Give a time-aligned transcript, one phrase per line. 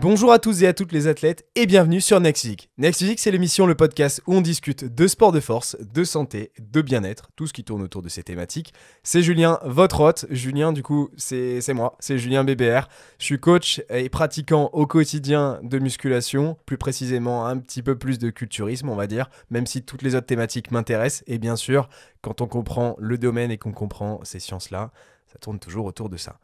[0.00, 2.70] Bonjour à tous et à toutes les athlètes et bienvenue sur Next Physique.
[2.78, 6.82] Next c'est l'émission, le podcast où on discute de sport de force, de santé, de
[6.82, 8.72] bien-être, tout ce qui tourne autour de ces thématiques.
[9.02, 10.26] C'est Julien, votre hôte.
[10.30, 12.86] Julien, du coup, c'est moi, c'est Julien BBR.
[13.18, 18.20] Je suis coach et pratiquant au quotidien de musculation, plus précisément un petit peu plus
[18.20, 21.24] de culturisme, on va dire, même si toutes les autres thématiques m'intéressent.
[21.26, 21.88] Et bien sûr,
[22.22, 24.92] quand on comprend le domaine et qu'on comprend ces sciences-là,
[25.26, 26.38] ça tourne toujours autour de ça.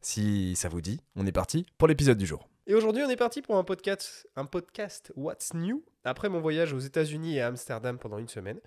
[0.00, 2.48] Si ça vous dit, on est parti pour l'épisode du jour.
[2.68, 5.84] Et aujourd'hui, on est parti pour un podcast, un podcast What's New?
[6.02, 8.58] Après mon voyage aux États-Unis et à Amsterdam pendant une semaine.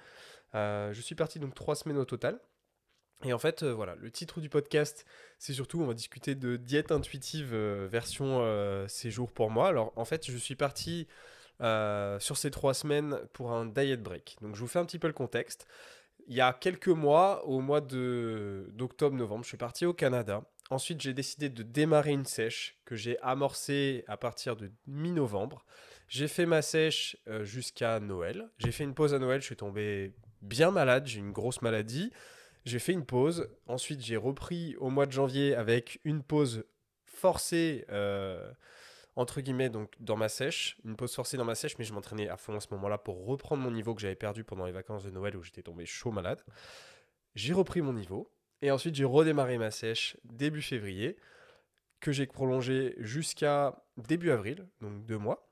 [0.55, 2.39] Euh, je suis parti donc trois semaines au total.
[3.25, 5.05] Et en fait, euh, voilà, le titre du podcast,
[5.37, 9.67] c'est surtout, on va discuter de diète intuitive euh, version séjour pour moi.
[9.67, 11.07] Alors, en fait, je suis parti
[11.59, 14.37] sur ces trois semaines pour un diet break.
[14.41, 15.67] Donc, je vous fais un petit peu le contexte.
[16.27, 21.13] Il y a quelques mois, au mois d'octobre-novembre, je suis parti au Canada Ensuite, j'ai
[21.13, 25.65] décidé de démarrer une sèche que j'ai amorcée à partir de mi-novembre.
[26.07, 28.49] J'ai fait ma sèche euh, jusqu'à Noël.
[28.59, 32.11] J'ai fait une pause à Noël, je suis tombé bien malade, j'ai une grosse maladie.
[32.65, 33.49] J'ai fait une pause.
[33.65, 36.65] Ensuite, j'ai repris au mois de janvier avec une pause
[37.05, 38.51] forcée, euh,
[39.15, 40.77] entre guillemets, donc dans ma sèche.
[40.85, 43.25] Une pause forcée dans ma sèche, mais je m'entraînais à fond à ce moment-là pour
[43.25, 46.11] reprendre mon niveau que j'avais perdu pendant les vacances de Noël où j'étais tombé chaud
[46.11, 46.43] malade.
[47.33, 48.31] J'ai repris mon niveau.
[48.61, 51.17] Et ensuite, j'ai redémarré ma sèche début février,
[51.99, 55.49] que j'ai prolongé jusqu'à début avril, donc deux mois,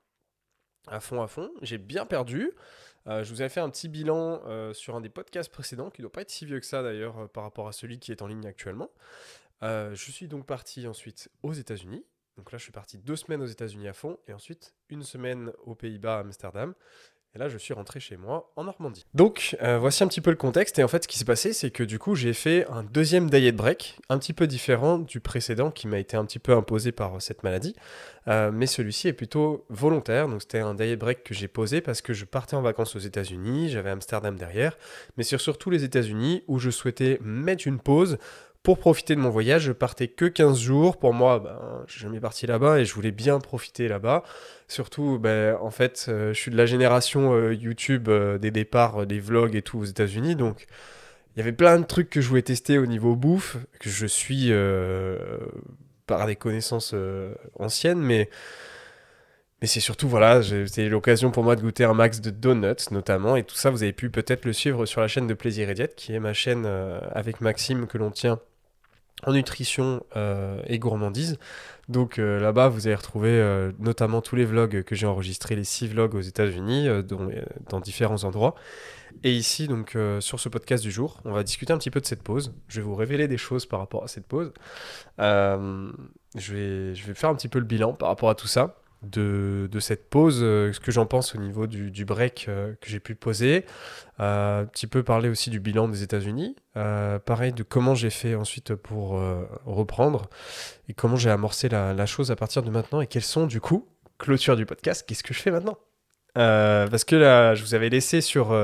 [0.86, 1.50] à fond, à fond.
[1.62, 2.52] J'ai bien perdu.
[3.06, 6.00] Euh, je vous avais fait un petit bilan euh, sur un des podcasts précédents, qui
[6.00, 8.12] ne doit pas être si vieux que ça d'ailleurs euh, par rapport à celui qui
[8.12, 8.90] est en ligne actuellement.
[9.62, 12.04] je suis donc parti ensuite aux États-Unis.
[12.36, 15.52] Donc là, je suis parti deux semaines aux États-Unis à fond, et ensuite une semaine
[15.64, 16.74] aux Pays-Bas, à Amsterdam.
[17.34, 19.04] Et là, je suis rentré chez moi en Normandie.
[19.12, 20.78] Donc, euh, voici un petit peu le contexte.
[20.78, 23.28] Et en fait, ce qui s'est passé, c'est que du coup, j'ai fait un deuxième
[23.28, 26.90] diet break, un petit peu différent du précédent qui m'a été un petit peu imposé
[26.90, 27.76] par euh, cette maladie.
[28.28, 30.26] Euh, mais celui-ci est plutôt volontaire.
[30.26, 33.00] Donc, c'était un diet break que j'ai posé parce que je partais en vacances aux
[33.00, 34.78] États-Unis, j'avais Amsterdam derrière,
[35.18, 38.16] mais sur surtout les États-Unis où je souhaitais mettre une pause
[38.62, 39.62] pour profiter de mon voyage.
[39.62, 40.98] Je partais que 15 jours.
[40.98, 44.24] Pour moi, ben, je suis jamais parti là-bas et je voulais bien profiter là-bas.
[44.68, 49.06] Surtout, ben, en fait, euh, je suis de la génération euh, YouTube euh, des départs,
[49.06, 50.36] des vlogs et tout aux États-Unis.
[50.36, 50.66] Donc,
[51.34, 54.06] il y avait plein de trucs que je voulais tester au niveau bouffe, que je
[54.06, 54.52] suis
[56.06, 56.94] par des connaissances
[57.58, 58.28] anciennes, mais.
[59.60, 63.34] Mais c'est surtout, voilà, c'était l'occasion pour moi de goûter un max de donuts, notamment.
[63.36, 65.74] Et tout ça, vous avez pu peut-être le suivre sur la chaîne de Plaisir et
[65.74, 66.64] Diète, qui est ma chaîne
[67.12, 68.40] avec Maxime que l'on tient
[69.24, 71.38] en nutrition euh, et gourmandise.
[71.88, 75.64] Donc euh, là-bas, vous allez retrouver euh, notamment tous les vlogs que j'ai enregistrés, les
[75.64, 76.88] six vlogs aux États-Unis,
[77.68, 78.54] dans différents endroits.
[79.24, 82.06] Et ici, donc sur ce podcast du jour, on va discuter un petit peu de
[82.06, 82.54] cette pause.
[82.68, 84.52] Je vais vous révéler des choses par rapport à cette pause.
[85.18, 85.92] je,
[86.36, 89.78] vais, je vais faire un petit peu le bilan par rapport à tout ça de,
[89.80, 93.14] cette pause, euh, ce que j'en pense au niveau du, break euh, que j'ai pu
[93.14, 93.64] poser.
[94.20, 96.56] Euh, un petit peu parler aussi du bilan des États-Unis.
[96.74, 99.20] pareil de comment j'ai fait ensuite pour
[99.64, 100.28] reprendre
[100.88, 103.86] et comment j'ai amorcé la, chose à partir de maintenant et quels sont du coup,
[104.18, 105.78] clôture du podcast, qu'est-ce que je fais maintenant?
[106.34, 108.56] Parce que là, je vous avais laissé sur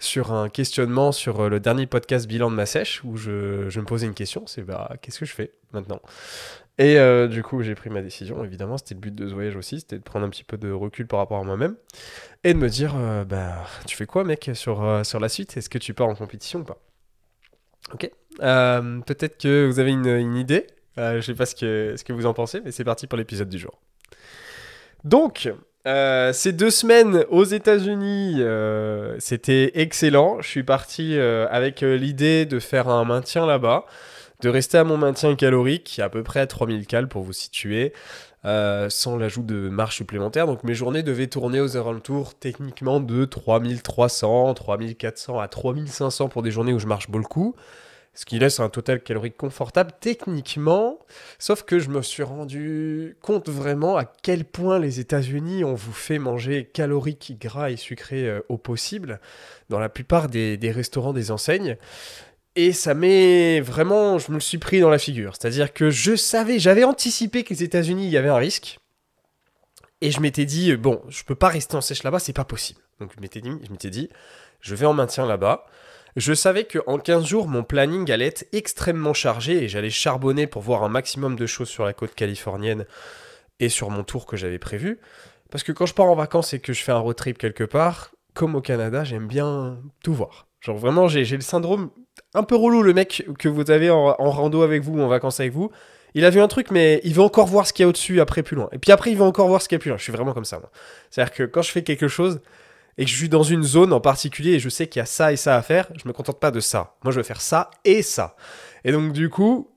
[0.00, 3.84] sur un questionnement sur le dernier podcast bilan de ma sèche où je, je me
[3.84, 6.00] posais une question, c'est bah qu'est-ce que je fais maintenant?
[6.78, 9.56] Et euh, du coup, j'ai pris ma décision, évidemment, c'était le but de ce voyage
[9.56, 11.74] aussi, c'était de prendre un petit peu de recul par rapport à moi-même,
[12.44, 15.56] et de me dire, euh, bah, tu fais quoi, mec, sur, euh, sur la suite?
[15.56, 16.78] Est-ce que tu pars en compétition ou pas?
[17.92, 18.10] Ok.
[18.38, 20.66] Peut-être que vous avez une, une idée,
[20.96, 23.48] je sais pas ce que, ce que vous en pensez, mais c'est parti pour l'épisode
[23.48, 23.80] du jour.
[25.02, 25.50] Donc,
[25.84, 28.42] ces deux semaines aux États-Unis,
[29.18, 30.40] c'était excellent.
[30.42, 33.86] Je suis parti avec l'idée de faire un maintien là-bas
[34.40, 37.92] de rester à mon maintien calorique, à peu près à 3000 cales pour vous situer,
[38.44, 40.46] euh, sans l'ajout de marche supplémentaire.
[40.46, 46.52] Donc mes journées devaient tourner aux alentours techniquement de 3300, 3400 à 3500 pour des
[46.52, 47.56] journées où je marche beaucoup.
[48.14, 50.98] Ce qui laisse un total calorique confortable techniquement,
[51.38, 55.92] sauf que je me suis rendu compte vraiment à quel point les États-Unis ont vous
[55.92, 59.20] fait manger calorique, gras et sucré euh, au possible
[59.68, 61.76] dans la plupart des restaurants, des enseignes.
[62.60, 65.36] Et ça m'est vraiment, je me le suis pris dans la figure.
[65.36, 68.80] C'est-à-dire que je savais, j'avais anticipé que les États-Unis, il y avait un risque.
[70.00, 72.80] Et je m'étais dit, bon, je peux pas rester en sèche là-bas, c'est pas possible.
[72.98, 74.08] Donc je m'étais dit, je m'étais dit,
[74.60, 75.66] je vais en maintien là-bas.
[76.16, 80.62] Je savais qu'en 15 jours, mon planning allait être extrêmement chargé et j'allais charbonner pour
[80.62, 82.86] voir un maximum de choses sur la côte californienne
[83.60, 84.98] et sur mon tour que j'avais prévu.
[85.52, 87.62] Parce que quand je pars en vacances et que je fais un road trip quelque
[87.62, 90.48] part, comme au Canada, j'aime bien tout voir.
[90.60, 91.90] Genre vraiment, j'ai le syndrome
[92.34, 95.40] un peu relou le mec que vous avez en, rando avec vous ou en vacances
[95.40, 95.70] avec vous.
[96.14, 98.20] Il a vu un truc, mais il veut encore voir ce qu'il y a au-dessus,
[98.20, 98.68] après plus loin.
[98.72, 99.98] Et puis après, il veut encore voir ce qu'il y a plus loin.
[99.98, 100.70] Je suis vraiment comme ça, moi.
[101.10, 102.40] C'est-à-dire que quand je fais quelque chose
[102.96, 105.06] et que je suis dans une zone en particulier et je sais qu'il y a
[105.06, 106.96] ça et ça à faire, je me contente pas de ça.
[107.04, 108.36] Moi, je veux faire ça et ça.
[108.84, 109.70] Et donc, du coup,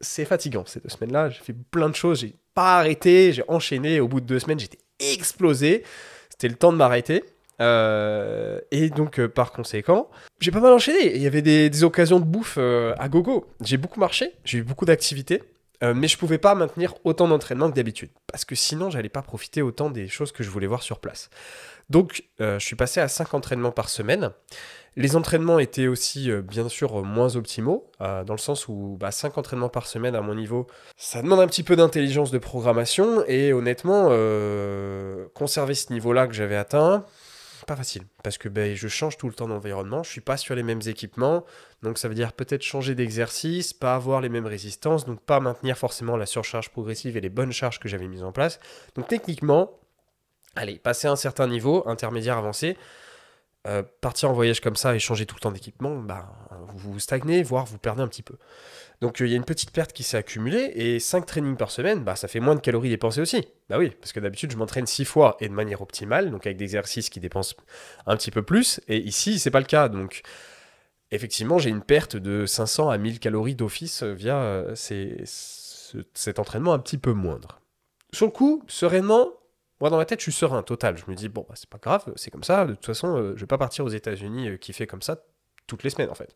[0.00, 1.30] c'est fatigant ces deux semaines-là.
[1.30, 4.00] J'ai fait plein de choses, j'ai pas arrêté, j'ai enchaîné.
[4.00, 5.84] Au bout de deux semaines, j'étais explosé.
[6.30, 7.24] C'était le temps de m'arrêter.
[7.60, 10.10] Euh, et donc, euh, par conséquent,
[10.40, 11.16] j'ai pas mal enchaîné.
[11.16, 13.46] Il y avait des, occasions de bouffe euh, à gogo.
[13.62, 15.42] J'ai beaucoup marché, j'ai eu beaucoup d'activités,
[15.82, 18.08] mais je pouvais pas maintenir autant d'entraînement que d'habitude.
[18.26, 21.28] Parce que sinon, j'allais pas profiter autant des choses que je voulais voir sur place.
[21.90, 24.30] Donc, je suis passé à 5 entraînements par semaine.
[24.96, 29.68] Les entraînements étaient aussi, bien sûr, moins optimaux, dans le sens où bah, 5 entraînements
[29.68, 30.66] par semaine à mon niveau,
[30.96, 33.22] ça demande un petit peu d'intelligence de programmation.
[33.28, 34.08] Et honnêtement,
[35.34, 37.04] conserver ce niveau-là que j'avais atteint,
[37.66, 40.54] pas facile parce que ben, je change tout le temps d'environnement, je suis pas sur
[40.54, 41.44] les mêmes équipements,
[41.82, 45.76] donc ça veut dire peut-être changer d'exercice, pas avoir les mêmes résistances, donc pas maintenir
[45.76, 48.58] forcément la surcharge progressive et les bonnes charges que j'avais mises en place.
[48.94, 49.78] Donc techniquement,
[50.54, 52.76] allez, passer à un certain niveau, intermédiaire avancé,
[53.66, 56.32] euh, partir en voyage comme ça et changer tout le temps d'équipement, bah,
[56.74, 58.36] vous stagnez, voire vous perdez un petit peu.
[59.00, 61.70] Donc euh, il y a une petite perte qui s'est accumulée et 5 trainings par
[61.70, 63.46] semaine, bah, ça fait moins de calories dépensées aussi.
[63.68, 66.56] Bah oui, parce que d'habitude je m'entraîne 6 fois et de manière optimale, donc avec
[66.56, 67.54] des exercices qui dépensent
[68.06, 68.80] un petit peu plus.
[68.88, 69.88] Et ici, c'est pas le cas.
[69.88, 70.22] Donc
[71.10, 76.78] effectivement, j'ai une perte de 500 à 1000 calories d'office via euh, cet entraînement un
[76.78, 77.60] petit peu moindre.
[78.12, 79.28] Sur le coup, sereinement,
[79.80, 80.96] moi dans ma tête, je suis serein, total.
[80.96, 82.64] Je me dis, bon, bah, c'est pas grave, c'est comme ça.
[82.64, 85.18] De toute façon, euh, je vais pas partir aux États-Unis qui fait comme ça
[85.66, 86.34] toutes les semaines en fait.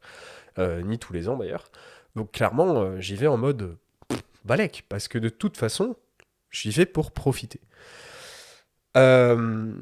[0.58, 1.70] ni tous les ans d'ailleurs.
[2.16, 3.76] Donc clairement, euh, j'y vais en mode
[4.44, 5.96] balèque, parce que de toute façon,
[6.50, 7.60] j'y vais pour profiter.
[8.96, 9.72] Euh,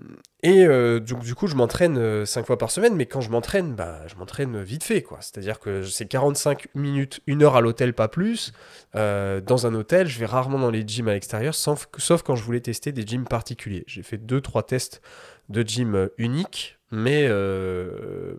[0.42, 4.06] et euh, du, coup, je m'entraîne 5 fois par semaine, mais quand je m'entraîne, bah,
[4.06, 5.04] je m'entraîne vite fait.
[5.20, 8.52] C'est-à-dire que c'est 45 minutes, 1 heure à l'hôtel, pas plus.
[8.94, 12.42] dans un hôtel, je vais rarement dans les gyms à l'extérieur, sauf, sauf quand je
[12.42, 13.84] voulais tester des gyms particuliers.
[13.86, 15.00] J'ai fait 2-3 tests
[15.48, 17.28] de gym uniques, mais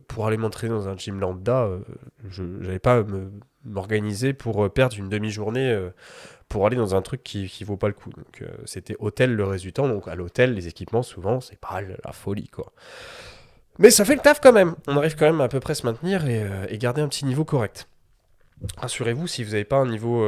[0.07, 1.69] pour aller m'entraîner dans un gym lambda,
[2.29, 3.03] je n'avais pas
[3.65, 5.89] m'organiser pour euh, perdre une demi-journée euh,
[6.47, 8.09] pour aller dans un truc qui, qui vaut pas le coup.
[8.09, 9.87] Donc euh, c'était hôtel le résultat.
[9.87, 12.71] Donc à l'hôtel, les équipements, souvent, c'est pas la folie, quoi.
[13.77, 14.75] Mais ça fait le taf quand même.
[14.87, 17.87] On arrive quand même à, peu près se maintenir et, garder un petit niveau correct.
[18.75, 20.21] Rassurez-vous, si vous n'avez pas un niveau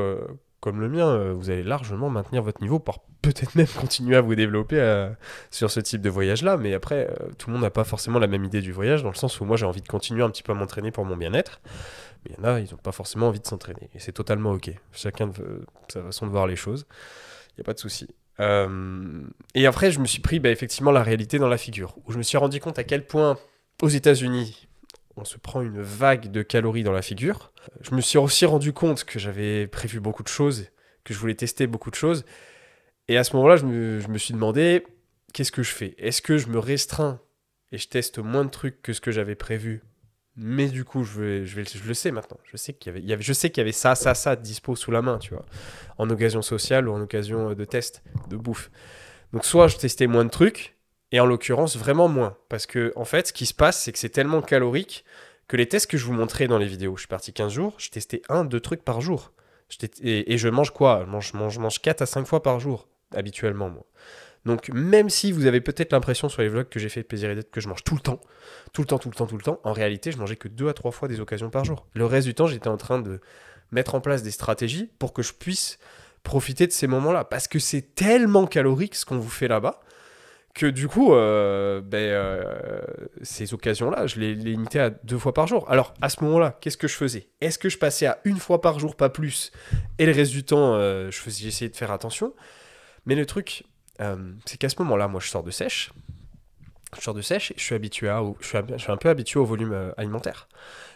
[0.62, 4.36] comme le mien, vous allez largement maintenir votre niveau pour peut-être même continuer à vous
[4.36, 5.10] développer
[5.50, 6.56] sur ce type de voyage-là.
[6.56, 9.16] Mais après, tout le monde n'a pas forcément la même idée du voyage, dans le
[9.16, 11.60] sens où moi j'ai envie de continuer un petit peu à m'entraîner pour mon bien-être.
[12.24, 13.90] Mais il y en a, ils n'ont pas forcément envie de s'entraîner.
[13.96, 14.72] Et c'est totalement OK.
[14.92, 16.86] Chacun veut sa façon de voir les choses.
[17.52, 18.08] Il n'y a pas de souci.
[18.40, 19.24] Euh,
[19.56, 22.18] et après, je me suis pris bah, effectivement la réalité dans la figure, où je
[22.18, 23.38] me suis rendu compte à quel point
[23.82, 24.68] aux États-Unis,
[25.22, 27.54] on se prend une vague de calories dans la figure.
[27.82, 30.66] Je me suis aussi rendu compte que j'avais prévu beaucoup de choses,
[31.04, 32.26] que je voulais tester beaucoup de choses.
[33.08, 34.84] Et à ce moment-là, je me, suis demandé,
[35.34, 35.94] qu'est-ce que je fais?
[36.00, 37.22] Est-ce que je me restreins
[37.72, 39.84] et je teste moins de trucs que ce que j'avais prévu?
[40.36, 42.40] Mais du coup, je, je, le sais maintenant.
[42.44, 45.04] Je sais qu'il y, je sais qu'il y avait ça, ça, ça dispo sous la
[45.04, 45.46] main, tu vois,
[46.00, 48.72] en occasion sociale ou en occasion de test, de bouffe.
[49.34, 50.76] Donc, soit je testais moins de trucs,
[51.12, 52.38] et en l'occurrence, vraiment moins.
[52.50, 55.06] Parce que, en fait, ce qui se passe, c'est que c'est tellement calorique
[55.48, 57.74] que les tests que je vous montrais dans les vidéos, je suis parti 15 jours,
[57.78, 59.34] je testais un, deux trucs par jour.
[60.02, 61.04] Et, je mange quoi?
[61.06, 63.86] Je mange, mange, mange 4 à 5 fois par jour, habituellement, moi.
[64.44, 67.36] Donc même si vous avez peut-être l'impression sur les vlogs que j'ai fait plaisir et
[67.36, 68.20] d'être que je mange tout le temps,
[68.74, 70.68] tout le temps, tout le temps, tout le temps, en réalité je mangeais que deux
[70.68, 71.86] à trois fois des occasions par jour.
[71.94, 73.22] Le reste du temps j'étais en train de
[73.70, 75.78] mettre en place des stratégies pour que je puisse
[76.24, 77.24] profiter de ces moments-là.
[77.24, 79.82] Parce que c'est tellement calorique ce qu'on vous fait là-bas
[80.54, 82.44] que du coup, euh, ben, euh,
[83.22, 85.70] ces occasions-là, je les limitais à deux fois par jour.
[85.70, 87.30] Alors, à ce moment-là, qu'est-ce que je faisais?
[87.40, 89.52] Est-ce que je passais à une fois par jour, pas plus,
[89.98, 92.34] et le reste du temps, euh, je j'essayais de faire attention?
[93.06, 93.64] Mais le truc,
[94.46, 95.92] c'est qu'à ce moment-là, moi, je sors de sèche.
[96.98, 98.58] Je sors de sèche et je suis habitué à, je suis,
[98.92, 100.48] un peu habitué au volume alimentaire.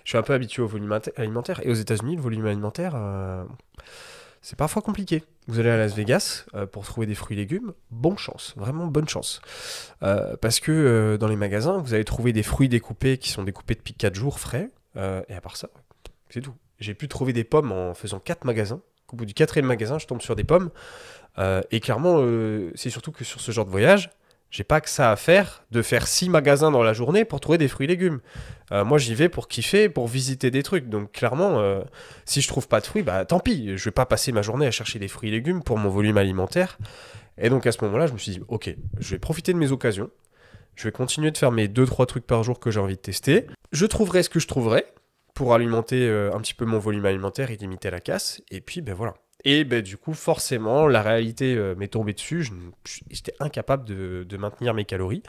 [0.04, 1.62] Je suis un peu habitué au volume alimentaire.
[1.64, 2.96] Et aux États-Unis, le volume alimentaire,
[4.46, 5.24] c'est parfois compliqué.
[5.48, 9.08] Vous allez à Las Vegas pour trouver des fruits et légumes, bonne chance, vraiment bonne
[9.08, 9.42] chance.
[10.00, 13.94] parce que dans les magasins, vous allez trouver des fruits découpés qui sont découpés depuis
[13.94, 14.70] 4 jours frais.
[14.96, 15.70] et à part ça,
[16.30, 16.54] c'est tout.
[16.80, 18.82] J'ai pu trouver des pommes en faisant 4 magasins.
[19.12, 20.72] Au bout du quatrième magasin, je tombe sur des pommes
[21.38, 24.10] euh, et clairement, euh, c'est surtout que sur ce genre de voyage,
[24.52, 27.58] j'ai pas que ça à faire de faire six magasins dans la journée pour trouver
[27.58, 28.20] des fruits et légumes.
[28.72, 30.88] Euh, moi, j'y vais pour kiffer, pour visiter des trucs.
[30.88, 31.62] Donc, clairement,
[32.26, 33.78] si je trouve pas de fruits, bah tant pis.
[33.78, 36.18] Je vais pas passer ma journée à chercher des fruits et légumes pour mon volume
[36.18, 36.78] alimentaire.
[37.38, 39.72] Et donc, à ce moment-là, je me suis dit, ok, je vais profiter de mes
[39.72, 40.10] occasions.
[40.76, 43.48] Je vais continuer de faire mes 2-3 trucs par jour que j'ai envie de tester.
[43.72, 44.86] Je trouverai ce que je trouverai
[45.34, 48.42] pour alimenter un petit peu mon volume alimentaire et limiter la casse.
[48.52, 49.16] Et puis, ben voilà.
[49.46, 52.50] Et ben, du coup, forcément, la réalité euh, m'est tombée dessus.
[53.12, 55.22] J'étais incapable de, maintenir mes calories.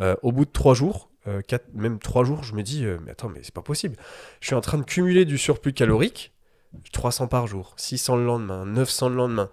[0.00, 1.42] Euh, au bout de trois jours, euh,
[1.74, 3.96] même trois jours, je me dis, mais attends, mais c'est pas possible.
[4.40, 6.32] Je suis en train de cumuler du surplus calorique,
[6.92, 9.50] 300 par jour, 600 le lendemain, 900 le lendemain.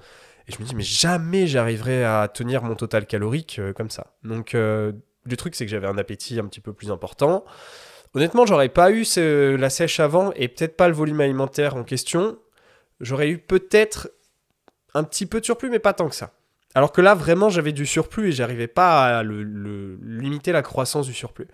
[0.47, 4.13] Et je me dis, mais jamais j'arriverai à tenir mon total calorique comme ça.
[4.23, 7.45] Donc, le truc, c'est que j'avais un appétit un petit peu plus important.
[8.13, 9.05] Honnêtement, j'aurais pas eu
[9.57, 12.37] la sèche avant et peut-être pas le volume alimentaire en question.
[13.03, 14.09] J'aurais eu peut-être
[14.93, 16.31] un petit peu de surplus, mais pas tant que ça.
[16.75, 21.13] Alors que là, vraiment, j'avais du surplus et j'arrivais pas à limiter la croissance du
[21.13, 21.47] surplus.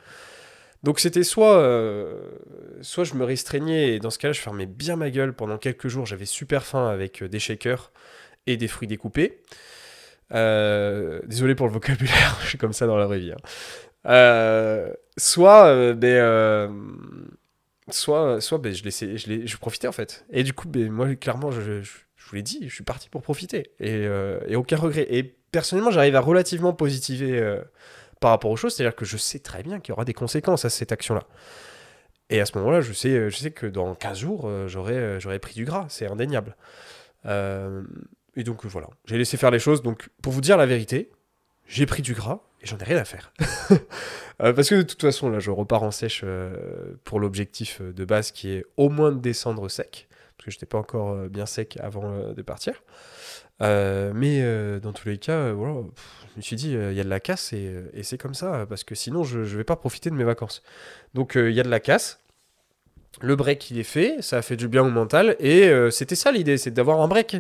[0.84, 2.22] Donc c'était soit, euh,
[2.82, 5.90] soit je me restreignais et dans ce cas-là, je fermais bien ma gueule pendant quelques
[5.90, 6.06] jours.
[6.06, 7.92] J'avais super faim avec euh, des shakers
[8.48, 9.42] et des fruits découpés.
[10.34, 13.34] Euh, désolé pour le vocabulaire, je suis comme ça dans la vraie vie.
[13.34, 14.94] hein.
[15.18, 16.72] Soit, ben,
[17.94, 20.26] soit, soit ben, je, je, je profitais en fait.
[20.32, 23.22] Et du coup, ben, moi, clairement, je, je, vous l'ai dit, je suis parti pour
[23.22, 23.72] profiter.
[23.80, 25.08] Et, euh, et aucun regret.
[25.10, 27.62] Et personnellement, j'arrive à relativement positiver euh,
[28.20, 28.76] par rapport aux choses.
[28.76, 31.24] C'est-à-dire que je sais très bien qu'il y aura des conséquences à cette action-là.
[32.30, 35.56] Et à ce moment-là, je sais, je sais que dans 15 jours, euh, j'aurais pris
[35.56, 35.86] du gras.
[35.90, 36.56] C'est indéniable.
[37.26, 39.82] Et donc voilà, j'ai laissé faire les choses.
[39.82, 41.12] Donc pour vous dire la vérité,
[41.68, 43.32] j'ai pris du gras et j'en ai rien à faire.
[44.42, 47.92] Euh, parce que de toute façon, là, je repars en sèche euh, pour l'objectif euh,
[47.92, 50.08] de base qui est au moins de descendre sec.
[50.38, 52.82] Parce que je n'étais pas encore bien sec avant de partir.
[53.60, 54.42] Mais
[54.80, 55.56] dans tous les cas, je
[56.38, 58.86] me suis dit, il y a de la casse et, et c'est comme ça, parce
[58.86, 60.64] que sinon, je ne vais pas profiter de mes vacances.
[61.14, 62.22] Donc, il y a de la casse.
[63.20, 66.32] Le break, il est fait, ça a fait du bien au mental, et c'était ça
[66.32, 67.36] l'idée, c'est d'avoir un break.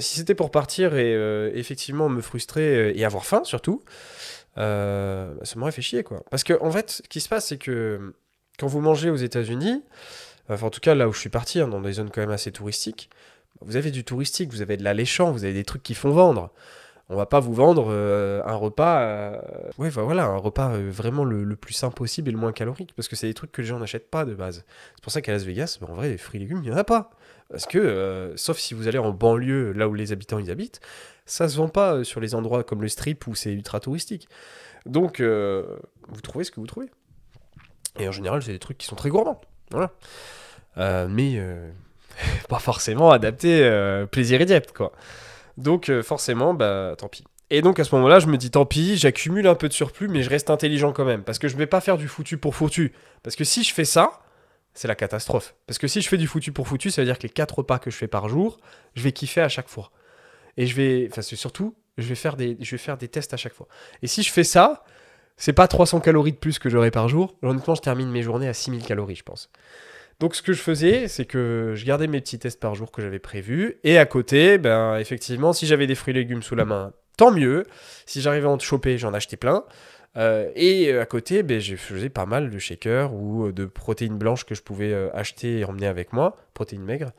[0.00, 1.12] Si c'était pour partir et
[1.54, 3.84] effectivement me frustrer et avoir faim surtout,
[4.58, 6.22] euh, ça m'aurait fait chier quoi.
[6.30, 8.14] Parce que en fait, ce qui se passe, c'est que
[8.58, 9.82] quand vous mangez aux États-Unis,
[10.48, 12.30] enfin en tout cas là où je suis parti, hein, dans des zones quand même
[12.30, 13.10] assez touristiques,
[13.60, 16.52] vous avez du touristique, vous avez de l'alléchant, vous avez des trucs qui font vendre.
[17.10, 19.38] On va pas vous vendre euh, un repas, euh,
[19.76, 22.94] ouais, bah voilà, un repas euh, vraiment le, plus sain possible et le moins calorique,
[22.96, 24.64] parce que c'est des trucs que les gens n'achètent pas de base.
[24.94, 26.76] C'est pour ça qu'à Las Vegas, bah, en vrai, fruits et légumes, il y en
[26.76, 27.10] a pas.
[27.50, 30.80] Parce que, euh, sauf si vous allez en banlieue, là où les habitants ils habitent,
[31.26, 34.28] ça se vend pas euh, sur les endroits comme le strip où c'est ultra touristique.
[34.86, 35.76] Donc, euh,
[36.08, 36.90] vous trouvez ce que vous trouvez.
[37.98, 39.40] Et en général, c'est des trucs qui sont très gourmands.
[39.70, 39.92] Voilà.
[41.08, 41.40] Mais
[42.48, 44.92] pas forcément adaptés euh, plaisir et diète, quoi.
[45.56, 47.24] Donc, forcément, bah, tant pis.
[47.50, 50.08] Et donc, à ce moment-là, je me dis, tant pis, j'accumule un peu de surplus,
[50.08, 51.22] mais je reste intelligent quand même.
[51.22, 52.92] Parce que je vais pas faire du foutu pour foutu.
[53.22, 54.23] Parce que si je fais ça,
[54.74, 55.54] c'est la catastrophe.
[55.66, 57.58] Parce que si je fais du foutu pour foutu, ça veut dire que les 4
[57.58, 58.58] repas que je fais par jour,
[58.94, 59.90] je vais kiffer à chaque fois.
[60.56, 63.36] Et je vais, enfin, surtout, je vais faire des, je vais faire des tests à
[63.36, 63.68] chaque fois.
[64.02, 64.84] Et si je fais ça,
[65.36, 67.36] c'est pas 300 calories de plus que j'aurai par jour.
[67.42, 69.50] Honnêtement, je termine mes journées à 6000 calories, je pense.
[70.20, 73.02] Donc, ce que je faisais, c'est que je gardais mes petits tests par jour que
[73.02, 73.78] j'avais prévus.
[73.82, 77.32] Et à côté, ben, effectivement, si j'avais des fruits et légumes sous la main, tant
[77.32, 77.64] mieux.
[78.06, 79.64] Si j'arrivais à en choper, j'en achetais plein.
[80.16, 83.64] Euh, et euh, à côté, ben, je faisais pas mal de shakers ou euh, de
[83.66, 87.12] protéines blanches que je pouvais acheter et emmener avec moi, protéines maigres.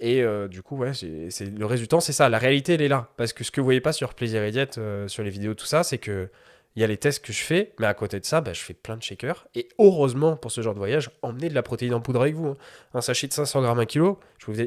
[0.00, 2.28] Et du coup, c'est le résultat, c'est ça.
[2.28, 3.08] La réalité, elle est là.
[3.16, 5.66] Parce que ce que vous voyez pas sur Plaisir et Diète, sur les vidéos, tout
[5.66, 6.28] ça, c'est que
[6.76, 8.60] il y a les tests que je fais, mais à côté de ça, bah, je
[8.60, 9.48] fais plein de shakers.
[9.56, 12.46] Et heureusement, pour ce genre de voyage, emmenez de la protéine en poudre avec vous.
[12.46, 12.56] hein.
[12.94, 14.14] Un sachet de 500 grammes, 1 kg.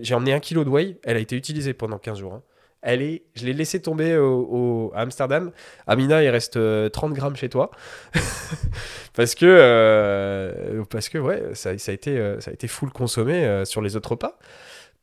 [0.01, 0.97] J'ai emmené 1 kg de whey.
[1.03, 2.33] Elle a été utilisée pendant 15 jours.
[2.33, 2.43] hein.
[2.83, 5.51] Elle est, je l'ai laissé tomber au, à Amsterdam.
[5.87, 7.71] Amina, il reste euh, 30 grammes chez toi.
[9.15, 13.45] parce que, euh, parce que ouais, ça, a été, euh, ça a été full consommé
[13.45, 14.37] euh, sur les autres repas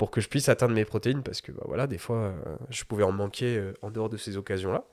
[0.00, 2.32] pour que je puisse atteindre mes protéines parce que bah, voilà, des fois, euh,
[2.70, 4.84] je pouvais en manquer euh, en dehors de ces occasions-là.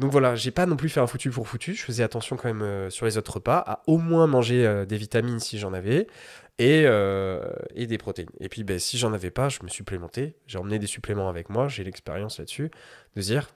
[0.00, 1.72] Donc voilà, j'ai pas non plus fait un foutu pour foutu.
[1.72, 4.84] Je faisais attention quand même euh, sur les autres repas à au moins manger euh,
[4.84, 6.08] des vitamines si j'en avais
[6.60, 7.40] et, euh,
[7.74, 8.28] et des protéines.
[8.38, 10.36] Et puis ben, si j'en avais pas, je me supplémentais.
[10.46, 11.68] J'ai emmené des suppléments avec moi.
[11.68, 12.70] J'ai l'expérience là-dessus
[13.16, 13.48] de dire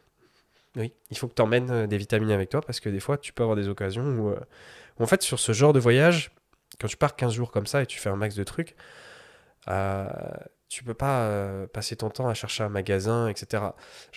[0.76, 3.32] oui, il faut que tu emmènes des vitamines avec toi parce que des fois tu
[3.32, 4.40] peux avoir des occasions où, euh,
[4.98, 6.32] en fait sur ce genre de voyage,
[6.80, 8.74] quand tu pars 15 jours comme ça et tu fais un max de trucs,
[9.68, 10.08] euh,
[10.68, 13.64] tu peux pas euh, passer ton temps à chercher un magasin, etc.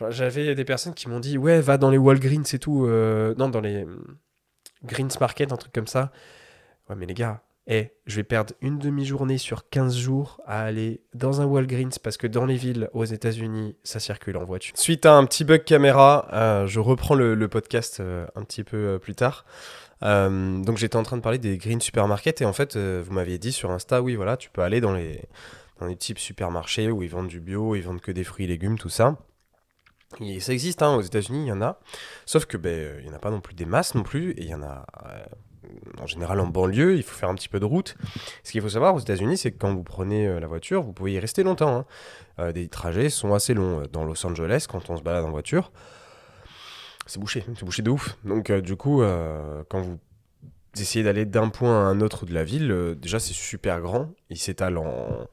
[0.09, 3.49] J'avais des personnes qui m'ont dit ouais va dans les Walgreens et tout, euh, non
[3.49, 4.17] dans les hum,
[4.83, 6.11] Greens Market, un truc comme ça.
[6.89, 11.01] Ouais mais les gars, eh, je vais perdre une demi-journée sur 15 jours à aller
[11.13, 14.73] dans un Walgreens parce que dans les villes aux États-Unis, ça circule en voiture.
[14.77, 18.77] Suite à un petit bug caméra, euh, je reprends le, podcast euh, un petit peu
[18.77, 19.43] euh, plus tard.
[20.01, 23.51] Donc j'étais en train de parler des Green Supermarket et en fait, vous m'aviez dit
[23.51, 25.23] sur Insta, oui, voilà, tu peux aller dans les,
[25.79, 28.47] dans les types supermarchés où ils vendent du bio, ils vendent que des fruits et
[28.47, 29.17] légumes, tout ça.
[30.21, 31.79] Et ça existe, hein, aux États-Unis, il y en a.
[32.25, 34.43] Sauf que ben, il n'y en a pas non plus des masses non plus, et
[34.43, 34.85] il y en a.
[35.69, 37.95] euh, en général en banlieue, il faut faire un petit peu de route.
[38.43, 40.93] Ce qu'il faut savoir aux États-Unis, c'est que quand vous prenez euh, la voiture, vous
[40.93, 41.75] pouvez y rester longtemps.
[41.79, 41.85] hein.
[42.39, 43.83] Euh, des trajets sont assez longs.
[43.91, 45.71] Dans Los Angeles, quand on se balade en voiture,
[47.05, 48.17] c'est bouché, c'est bouché de ouf.
[48.25, 49.97] Donc euh, du coup, euh, quand vous
[50.79, 54.09] essayez d'aller d'un point à un autre de la ville, euh, déjà c'est super grand.
[54.29, 55.27] Il s'étale en,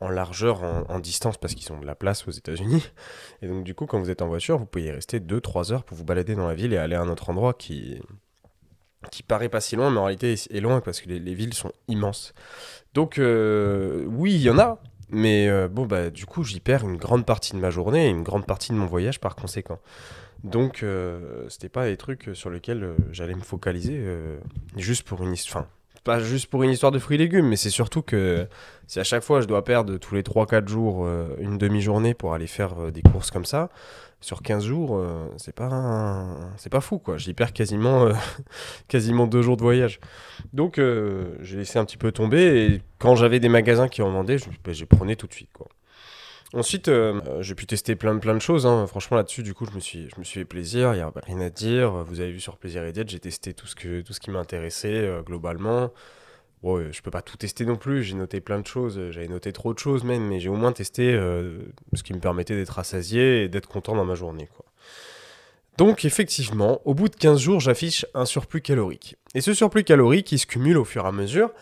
[0.00, 2.84] en largeur, en, en distance, parce qu'ils ont de la place aux États-Unis.
[3.42, 5.84] Et donc du coup, quand vous êtes en voiture, vous pouvez y rester 2-3 heures
[5.84, 8.00] pour vous balader dans la ville et aller à un autre endroit qui
[9.10, 11.54] qui paraît pas si loin, mais en réalité est loin parce que les, les villes
[11.54, 12.34] sont immenses.
[12.94, 16.84] Donc euh, oui, il y en a, mais euh, bon bah du coup j'y perds
[16.84, 19.78] une grande partie de ma journée et une grande partie de mon voyage par conséquent.
[20.44, 24.00] Donc euh, c'était pas des trucs sur lesquels euh, j'allais me focaliser
[24.76, 25.66] juste pour une histoire.
[26.04, 28.46] Pas juste pour une histoire de fruits et légumes, mais c'est surtout que
[28.86, 32.34] si à chaque fois je dois perdre tous les 3-4 jours euh, une demi-journée pour
[32.34, 33.68] aller faire euh, des courses comme ça,
[34.20, 36.26] sur 15 jours, euh, c'est pas,
[36.56, 37.18] c'est pas fou quoi.
[37.18, 38.08] J'y perds quasiment,
[38.88, 40.00] quasiment deux jours de voyage.
[40.52, 40.80] Donc
[41.40, 44.46] j'ai laissé un petit peu tomber et quand j'avais des magasins qui en vendaient, je,
[44.64, 45.68] ben, prenais tout de suite quoi.
[46.54, 48.66] Ensuite, euh, euh, j'ai pu tester plein de, plein de choses.
[48.66, 48.86] hein.
[48.86, 50.94] Franchement, là-dessus, du coup, je me suis, je me suis fait plaisir.
[50.94, 51.92] Il n'y a rien à dire.
[52.04, 54.30] Vous avez vu sur Plaisir et Diète, j'ai testé tout ce, que, tout ce qui
[54.30, 55.90] m'intéressait euh, globalement.
[56.62, 58.02] Bon, je peux pas tout tester non plus.
[58.02, 59.10] J'ai noté plein de choses.
[59.10, 62.56] J'avais noté trop de choses même, mais j'ai au moins testé ce qui me permettait
[62.56, 64.48] d'être rassasié et d'être content dans ma journée.
[65.76, 69.14] Donc, effectivement, au bout de 15 jours, j'affiche un surplus calorique.
[69.36, 71.52] Et ce surplus calorique, il se cumule au fur et à mesure.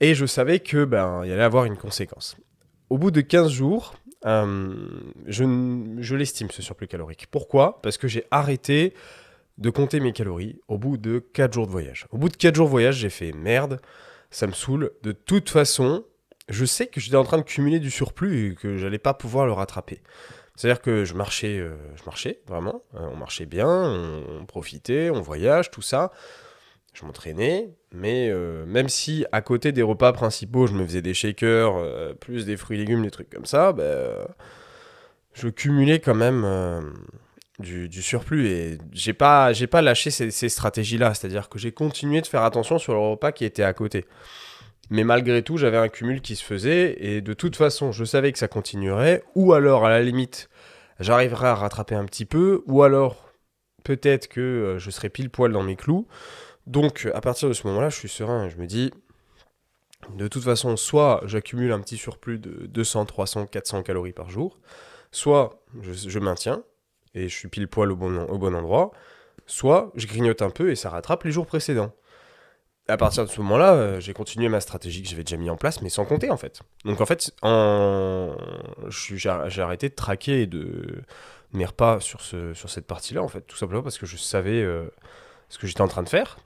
[0.00, 2.38] Et je savais que ben, il allait avoir une conséquence.
[2.88, 3.94] Au bout de 15 jours,
[4.26, 4.74] euh,
[5.26, 7.26] je, l'estime ce surplus calorique.
[7.30, 7.80] Pourquoi?
[7.82, 8.94] Parce que j'ai arrêté
[9.58, 12.06] de compter mes calories au bout de 4 jours de voyage.
[12.10, 13.80] Au bout de 4 jours de voyage, j'ai fait merde,
[14.30, 14.92] ça me saoule.
[15.02, 16.04] De toute façon,
[16.48, 19.46] je sais que j'étais en train de cumuler du surplus et que j'allais pas pouvoir
[19.46, 20.00] le rattraper.
[20.56, 25.22] C'est-à-dire que je marchais, euh, je marchais vraiment, euh, on marchait bien, on profitait, on
[25.22, 26.12] voyage, tout ça.
[26.92, 31.14] Je m'entraînais, mais euh, même si à côté des repas principaux, je me faisais des
[31.14, 34.24] shakers, euh, plus des fruits et légumes, des trucs comme ça, euh,
[35.32, 36.80] je cumulais quand même euh,
[37.60, 41.14] du, surplus et j'ai pas, j'ai pas lâché ces, ces stratégies-là.
[41.14, 44.04] C'est-à-dire que j'ai continué de faire attention sur le repas qui était à côté.
[44.90, 48.32] Mais malgré tout, j'avais un cumul qui se faisait et de toute façon, je savais
[48.32, 50.48] que ça continuerait, ou alors à la limite,
[50.98, 53.30] j'arriverai à rattraper un petit peu, ou alors
[53.84, 56.08] peut-être que je serai pile poil dans mes clous.
[56.70, 58.92] Donc à partir de ce moment-là, je suis serein je me dis,
[60.14, 64.56] de toute façon, soit j'accumule un petit surplus de 200, 300, 400 calories par jour,
[65.10, 66.62] soit je, maintiens
[67.16, 68.92] et je suis pile poil au bon, endroit,
[69.46, 71.92] soit je grignote un peu et ça rattrape les jours précédents.
[72.86, 75.56] À partir de ce moment-là, euh, j'ai continué ma stratégie que j'avais déjà mis en
[75.56, 76.60] place, mais sans compter en fait.
[76.84, 77.32] Donc en fait,
[78.88, 81.02] j'ai arrêté de traquer et de
[81.52, 84.86] mes repas sur cette partie-là, en fait, tout simplement parce que je savais euh,
[85.48, 86.38] ce que j'étais en train de faire.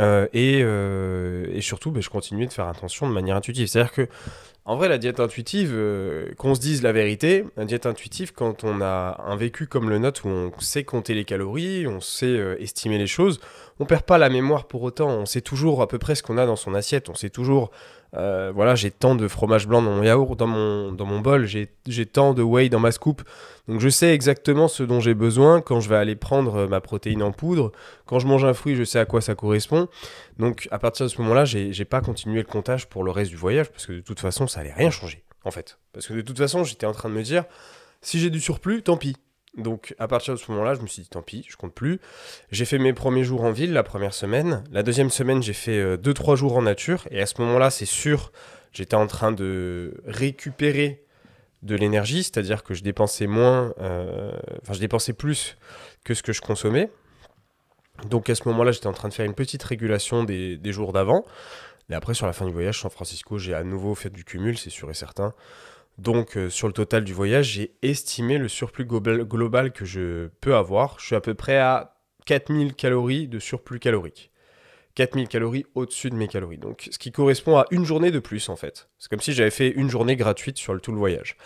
[0.00, 3.66] Euh, et, euh, et surtout, ben, je continuais de faire attention de manière intuitive.
[3.66, 4.08] C'est-à-dire que,
[4.64, 8.64] en vrai, la diète intuitive, euh, qu'on se dise la vérité, la diète intuitive, quand
[8.64, 12.38] on a un vécu comme le nôtre où on sait compter les calories, on sait
[12.58, 13.40] estimer les choses,
[13.78, 15.10] on perd pas la mémoire pour autant.
[15.10, 17.08] On sait toujours à peu près ce qu'on a dans son assiette.
[17.08, 17.70] On sait toujours,
[18.16, 21.46] euh, voilà, j'ai tant de fromage blanc dans mon yaourt, dans mon, dans mon bol,
[21.46, 23.22] j'ai tant de whey dans ma scoop.
[23.68, 26.80] Donc je sais exactement ce dont j'ai besoin quand je vais aller prendre euh, ma
[26.80, 27.70] protéine en poudre.
[28.06, 29.88] Quand je mange un fruit, je sais à quoi ça correspond.
[30.38, 33.36] Donc à partir de ce moment-là, j'ai pas continué le comptage pour le reste du
[33.36, 35.78] voyage parce que de toute façon, ça allait rien changer en fait.
[35.92, 37.44] Parce que de toute façon, j'étais en train de me dire,
[38.02, 39.16] si j'ai du surplus, tant pis.
[39.56, 42.00] Donc à partir de ce moment-là, je me suis dit tant pis, je compte plus.
[42.50, 44.62] J'ai fait mes premiers jours en ville la première semaine.
[44.70, 47.06] La deuxième semaine, j'ai fait 2-3 jours en nature.
[47.10, 48.30] Et à ce moment-là, c'est sûr,
[48.72, 51.04] j'étais en train de récupérer
[51.62, 54.32] de l'énergie, c'est-à-dire que je dépensais moins, euh,
[54.70, 55.56] je dépensais plus
[56.04, 56.90] que ce que je consommais.
[58.08, 60.92] Donc à ce moment-là, j'étais en train de faire une petite régulation des, des jours
[60.92, 61.24] d'avant.
[61.90, 64.56] Et après, sur la fin du voyage, San Francisco, j'ai à nouveau fait du cumul,
[64.56, 65.34] c'est sûr et certain.
[66.00, 70.54] Donc euh, sur le total du voyage, j'ai estimé le surplus global, que je peux
[70.54, 70.98] avoir.
[70.98, 74.30] Je suis à peu près à 4000 calories de surplus calorique.
[74.94, 76.56] 4000 calories au-dessus de mes calories.
[76.56, 78.88] Donc ce qui correspond à une journée de plus en fait.
[78.98, 81.36] C'est comme si j'avais fait une journée gratuite sur le tout le voyage.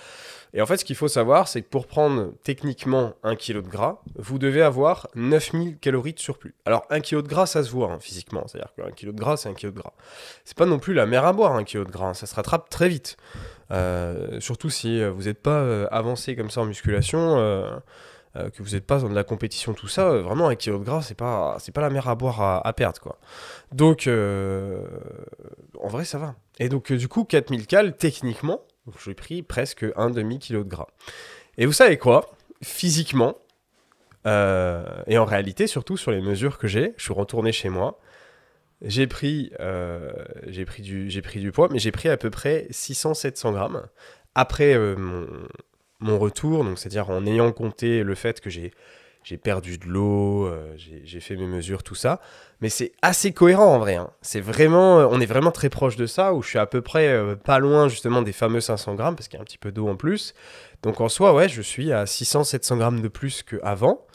[0.57, 3.69] Et en fait, ce qu'il faut savoir, c'est que pour prendre techniquement un kilo de
[3.69, 6.55] gras, vous devez avoir 9000 calories de surplus.
[6.65, 8.45] Alors, un kilo de gras, ça se voit hein, physiquement.
[8.47, 9.93] C'est-à-dire qu'un kilo de gras, c'est un kilo de gras.
[10.45, 12.11] C'est pas non plus la mer à boire, un kilo de gras.
[12.11, 12.15] hein.
[12.15, 13.17] Ça se rattrape très vite.
[13.73, 17.37] Euh, surtout si euh, vous n'êtes pas euh, avancé comme ça en musculation,
[18.35, 20.09] que vous n'êtes pas dans de la compétition, tout ça.
[20.19, 22.73] vraiment, un kilo de gras, c'est pas, c'est pas la mer à boire à, à
[22.73, 23.19] perdre, quoi.
[23.73, 26.37] Donc, en vrai, ça va.
[26.61, 28.61] Et donc, du coup, 4000 cales, techniquement,
[29.05, 30.89] j'ai pris presque un demi-kilo de gras.
[31.59, 32.31] Et vous savez quoi?
[32.63, 33.37] Physiquement,
[34.27, 38.01] euh, et en réalité, surtout sur les mesures que j'ai, je suis retourné chez moi.
[38.83, 40.13] j'ai pris, euh,
[40.67, 43.87] pris, du, poids, mais j'ai pris à peu près 600-700 grammes
[44.35, 44.97] après euh,
[46.01, 48.73] mon, retour, c'est-à-dire en ayant compté le fait que j'ai
[49.25, 52.21] j'ai perdu de l'eau, euh, j'ai fait mes mesures, tout ça.
[52.61, 53.97] Mais c'est assez cohérent en vrai.
[53.97, 54.11] hein.
[54.21, 56.83] C'est vraiment, euh, on est vraiment très proche de ça, où je suis à peu
[56.83, 59.59] près euh, pas loin justement des fameux 500 grammes, parce qu'il y a un petit
[59.59, 60.35] peu d'eau en plus.
[60.83, 64.07] Donc en soi, ouais, je suis à 600-700 grammes de plus qu'avant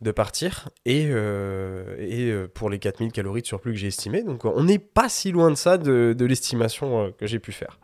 [0.00, 4.22] de partir, et, et pour les 4000 calories de surplus que j'ai estimé.
[4.22, 7.78] Donc on n'est pas si loin de ça, de, de l'estimation que j'ai pu faire.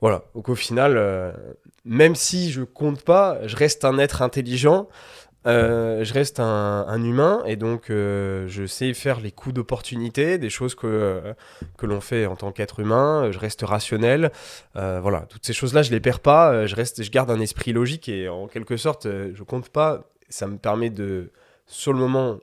[0.00, 1.34] Voilà, donc au final,
[1.84, 4.88] même si je compte pas, je reste un être intelligent,
[5.46, 10.50] euh, je reste un, humain et donc euh, je sais faire les coups d'opportunité, des
[10.50, 11.34] choses que, euh,
[11.76, 13.30] que l'on fait en tant qu'être humain.
[13.32, 14.30] Je reste rationnel.
[14.74, 16.66] Voilà, toutes ces choses-là, je les perds pas.
[16.66, 20.08] Je reste, je garde un esprit logique et en quelque sorte, je compte pas.
[20.28, 21.30] Ça me permet de,
[21.66, 22.38] sur le moment,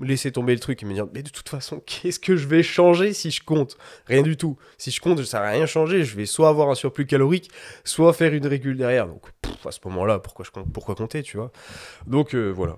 [0.00, 2.62] laisser tomber le truc et me dire, mais de toute façon, qu'est-ce que je vais
[2.62, 3.76] changer si je compte?
[4.06, 4.56] Rien du tout.
[4.78, 6.04] Si je compte, ça va rien changer.
[6.04, 7.50] Je vais soit avoir un surplus calorique,
[7.84, 9.06] soit faire une régule derrière.
[9.06, 9.22] Donc,
[9.66, 11.50] à ce moment-là, pourquoi, pourquoi compter, tu vois
[12.06, 12.76] Donc, euh, voilà.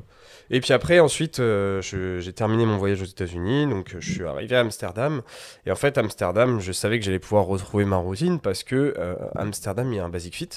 [0.50, 3.66] Et puis après, ensuite, euh, j'ai terminé mon voyage aux États-Unis.
[3.66, 5.22] Donc, je suis arrivé à Amsterdam.
[5.64, 9.16] Et en fait, Amsterdam, je savais que j'allais pouvoir retrouver ma routine parce que euh,
[9.34, 10.50] Amsterdam, il y a un Basic Fit.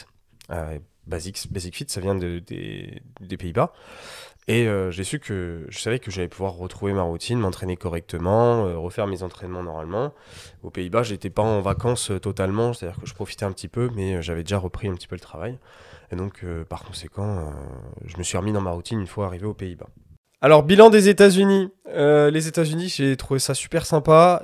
[1.08, 3.74] Basic, Basic Fit, ça vient de- des, Pays-Bas.
[4.48, 9.06] Et j'ai su que je savais que j'allais pouvoir retrouver ma routine, m'entraîner correctement, refaire
[9.06, 10.12] mes entraînements normalement.
[10.64, 14.24] Aux Pays-Bas, j'étais pas en vacances totalement, c'est-à-dire que je profitais un petit peu, mais
[14.24, 15.60] j'avais déjà repris un petit peu le travail.
[16.12, 17.52] Et donc, euh, par conséquent, euh,
[18.06, 19.88] je me suis remis dans ma routine une fois arrivé aux Pays-Bas.
[20.42, 21.70] Alors, bilan des États-Unis.
[21.90, 24.42] Euh, les États-Unis, j'ai trouvé ça super sympa.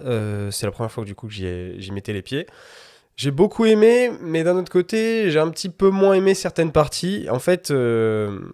[0.51, 2.45] C'est la première fois que, du coup j'y ai- j'y mettais les pieds.
[3.15, 7.27] J'ai beaucoup aimé, mais d'un autre côté, j'ai un petit peu moins aimé certaines parties.
[7.29, 8.51] En fait, le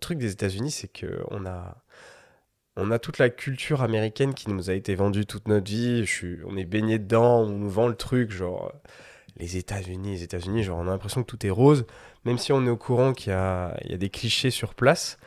[0.00, 1.76] truc des États-Unis, c'est que on a,
[2.76, 6.06] on a toute la culture américaine qui nous a été vendue toute notre vie.
[6.06, 8.72] Je suis, on est baigné dedans, on nous vend le truc, genre
[9.36, 11.84] les États-Unis, les États-Unis, genre on a l'impression que tout est rose,
[12.24, 15.18] même si on est au courant qu'il y a, des clichés sur place.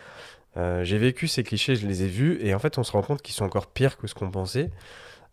[0.58, 3.02] Euh, j'ai vécu ces clichés, je les ai vus, et en fait, on se rend
[3.02, 4.70] compte qu'ils sont encore pires que ce qu'on pensait.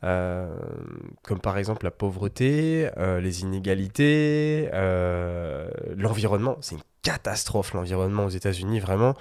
[0.05, 0.57] Euh,
[1.25, 4.71] comme par exemple la pauvreté, euh, les inégalités,
[5.97, 6.57] l'environnement.
[6.61, 9.15] C'est une catastrophe l'environnement aux États-Unis, vraiment.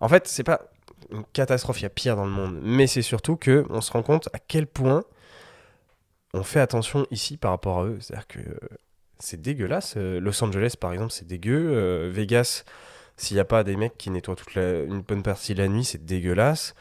[0.00, 0.62] En fait, c'est pas
[1.10, 3.92] une catastrophe, il y a pire dans le monde, mais c'est surtout que on se
[3.92, 5.04] rend compte à quel point
[6.34, 7.98] on fait attention ici par rapport à eux.
[8.00, 8.40] C'est-à-dire que
[9.18, 9.94] c'est dégueulasse.
[9.96, 11.72] Euh, Los Angeles, par exemple, c'est dégueu.
[11.72, 12.64] Euh, Vegas,
[13.16, 15.84] s'il n'y a pas des mecs qui nettoient toute une bonne partie de la nuit,
[15.84, 16.74] c'est dégueulasse.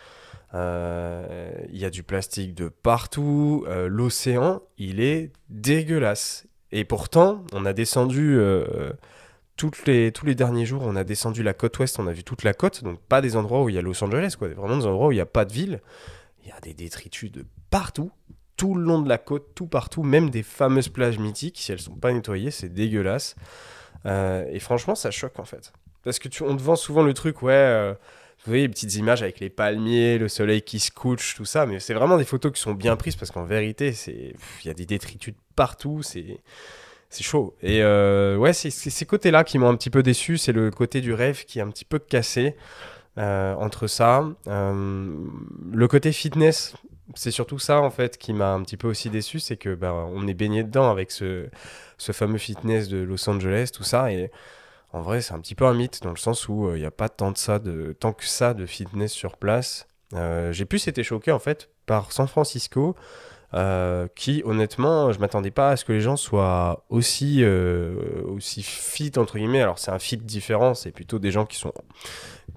[0.53, 3.65] Euh, Il y a du plastique de partout.
[3.87, 6.45] L'océan, il est dégueulasse.
[6.71, 8.37] Et pourtant, on a descendu
[9.55, 12.53] tous les derniers jours, on a descendu la côte ouest, on a vu toute la
[12.53, 15.07] côte, donc pas des endroits où il y a Los Angeles, quoi, vraiment des endroits
[15.07, 15.81] où il n'y a pas de ville.
[16.43, 18.11] Il y a des détritus de partout,
[18.57, 21.79] tout le long de la côte, tout partout, même des fameuses plages mythiques, si elles
[21.79, 23.35] sont pas nettoyées, c'est dégueulasse.
[24.05, 25.73] Euh, et franchement, ça choque en fait.
[26.03, 28.95] Parce que tu, on te vend souvent le truc, ouais, euh, vous voyez les petites
[28.95, 32.25] images avec les palmiers, le soleil qui se couche, tout ça, mais c'est vraiment des
[32.25, 36.39] photos qui sont bien prises parce qu'en vérité, il y a des détritus partout, c'est,
[37.09, 37.55] c'est chaud.
[37.61, 41.01] Et euh, ouais, c'est ces côtés-là qui m'ont un petit peu déçu, c'est le côté
[41.01, 42.55] du rêve qui est un petit peu cassé
[43.17, 44.27] entre ça.
[44.45, 46.75] Le côté fitness,
[47.13, 49.93] c'est surtout ça en fait qui m'a un petit peu aussi déçu, c'est que bah,
[49.93, 51.47] on est baigné dedans avec ce,
[51.99, 54.31] fameux fitness de Los Angeles, tout ça, et
[54.93, 56.91] en vrai c'est un petit peu un mythe dans le sens où il n'y a
[56.91, 59.87] pas tant de ça, de, tant que ça de fitness sur place.
[60.13, 62.95] Euh, J'ai plus été choqué en fait par San Francisco.
[63.53, 68.63] euh, qui honnêtement, je m'attendais pas à ce que les gens soient aussi, euh, aussi
[68.63, 69.61] fit entre guillemets.
[69.61, 71.73] Alors c'est un fit différent, c'est plutôt des gens qui sont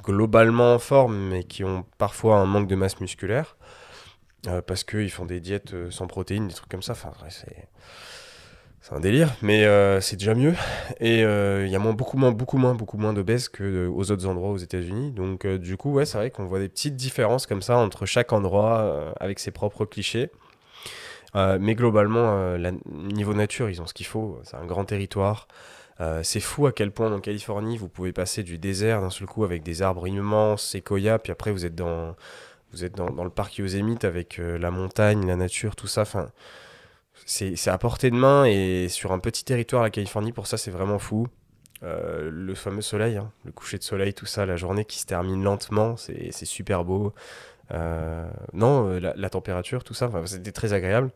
[0.02, 3.56] globalement en forme, mais qui ont parfois un manque de masse musculaire.
[4.46, 6.92] Euh, parce qu'ils font des diètes euh, sans protéines, des trucs comme ça.
[6.92, 7.68] Enfin, c'est.
[8.80, 10.54] C'est un délire, mais euh, c'est déjà mieux.
[11.00, 14.24] Et il y a beaucoup moins, beaucoup moins, beaucoup moins d'obèses que de- aux autres
[14.26, 15.10] endroits aux États-Unis.
[15.10, 18.32] Donc, du coup, ouais, c'est vrai qu'on voit des petites différences comme ça entre chaque
[18.32, 20.30] endroit avec ses propres clichés.
[21.34, 24.40] Mais globalement, la- niveau nature, ils ont ce qu'il faut.
[24.44, 25.48] C'est un grand territoire.
[26.22, 29.44] C'est fou à quel point en Californie, vous pouvez passer du désert d'un seul coup
[29.44, 32.14] avec des arbres immenses, séquoias, puis après vous êtes dans,
[32.72, 36.04] vous êtes dans, le parc Yosemite avec euh, la montagne, la nature, tout ça.
[37.24, 40.70] C'est à portée de main et sur un petit territoire, la Californie, pour ça, c'est
[40.70, 41.26] vraiment fou.
[41.82, 45.06] Euh, le fameux soleil, hein, le coucher de soleil, tout ça, la journée qui se
[45.06, 47.14] termine lentement, c'est super beau.
[47.70, 51.10] Euh, non, la, température, tout ça, c'était très agréable.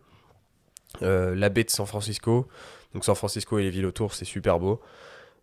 [1.01, 2.49] La baie de San Francisco,
[2.95, 4.81] donc San Francisco et les villes autour, c'est super beau.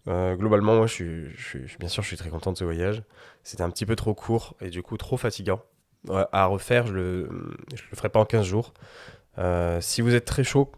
[0.08, 0.94] Globalement, moi, je
[1.36, 3.04] suis- bien sûr, je suis très content de ce voyage.
[3.44, 5.62] C'était un petit peu trop court et du coup trop fatigant.
[6.32, 7.24] À refaire, je le,
[7.72, 8.74] le ferai pas en 15 jours.
[9.38, 10.72] Euh, si vous êtes très chaud,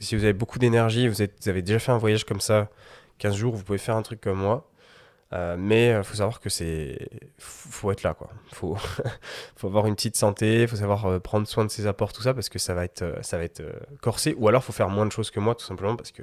[0.00, 2.68] si vous avez beaucoup d'énergie, vous, avez déjà fait un voyage comme ça,
[3.18, 4.70] 15 jours, vous pouvez faire un truc comme moi.
[5.34, 8.30] Euh, mais il faut savoir que c'est faut être là quoi.
[8.54, 8.76] Faut
[9.56, 12.32] faut avoir une petite santé, faut savoir euh, prendre soin de ses apports tout ça
[12.32, 14.88] parce que ça va être euh, ça va être euh, corsé ou alors faut faire
[14.88, 16.22] moins de choses que moi tout simplement parce que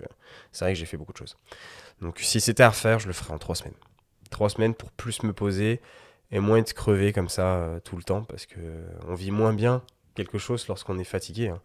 [0.52, 1.38] c'est vrai que j'ai fait beaucoup de choses.
[2.02, 3.76] Donc si c'était à refaire, je le ferais en trois semaines.
[4.32, 5.82] Trois semaines pour plus me poser
[6.32, 8.60] et moins être crevé comme ça euh, tout le temps parce que
[9.08, 9.82] on vit moins bien
[10.16, 11.50] quelque chose lorsqu'on est fatigué.
[11.50, 11.62] hein.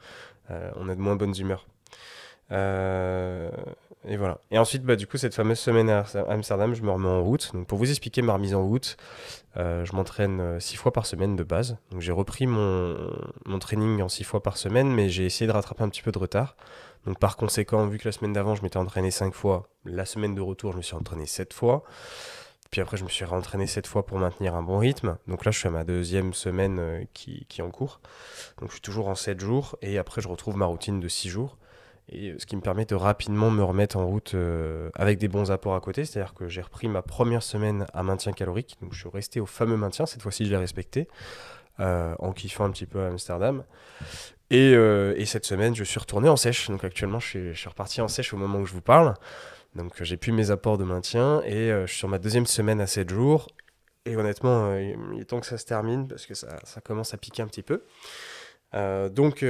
[0.50, 1.66] Euh, on a de moins bonnes humeurs.
[2.52, 3.50] Euh,
[4.08, 4.38] et voilà.
[4.50, 7.52] Et ensuite, bah, du coup, cette fameuse semaine à Amsterdam, je me remets en route.
[7.54, 8.96] Donc, pour vous expliquer ma remise en route,
[9.56, 11.76] euh, je m'entraîne euh, six fois par semaine de base.
[11.92, 12.96] Donc, j'ai repris mon,
[13.46, 16.10] mon training en six fois par semaine, mais j'ai essayé de rattraper un petit peu
[16.12, 16.56] de retard.
[17.06, 20.34] Donc, par conséquent, vu que la semaine d'avant, je m'étais entraîné cinq fois, la semaine
[20.34, 21.84] de retour, je me suis entraîné sept fois.
[22.70, 25.18] Puis après, je me suis réentraîné sept fois pour maintenir un bon rythme.
[25.26, 28.00] Donc là, je suis à ma deuxième semaine euh, qui, qui est en cours.
[28.60, 29.76] Donc, je suis toujours en sept jours.
[29.82, 31.58] Et après, je retrouve ma routine de six jours.
[32.08, 35.26] Et euh, ce qui me permet de rapidement me remettre en route euh, avec des
[35.26, 36.04] bons apports à côté.
[36.04, 38.78] C'est-à-dire que j'ai repris ma première semaine à maintien calorique.
[38.80, 40.06] Donc je suis resté au fameux maintien.
[40.06, 41.08] Cette fois-ci, je l'ai respecté.
[41.78, 43.64] en kiffant un petit peu à Amsterdam.
[44.50, 46.68] Et, et cette semaine, je suis retourné en sèche.
[46.70, 49.14] Donc actuellement, je suis, je suis reparti en sèche au moment où je vous parle.
[49.74, 51.42] Donc euh, j'ai plus mes apports de maintien.
[51.44, 53.48] Et euh, je suis sur ma deuxième semaine à 7 jours.
[54.06, 57.14] Et honnêtement, euh, il est temps que ça se termine parce que ça, ça commence
[57.14, 57.82] à piquer un petit peu.
[58.72, 59.44] Donc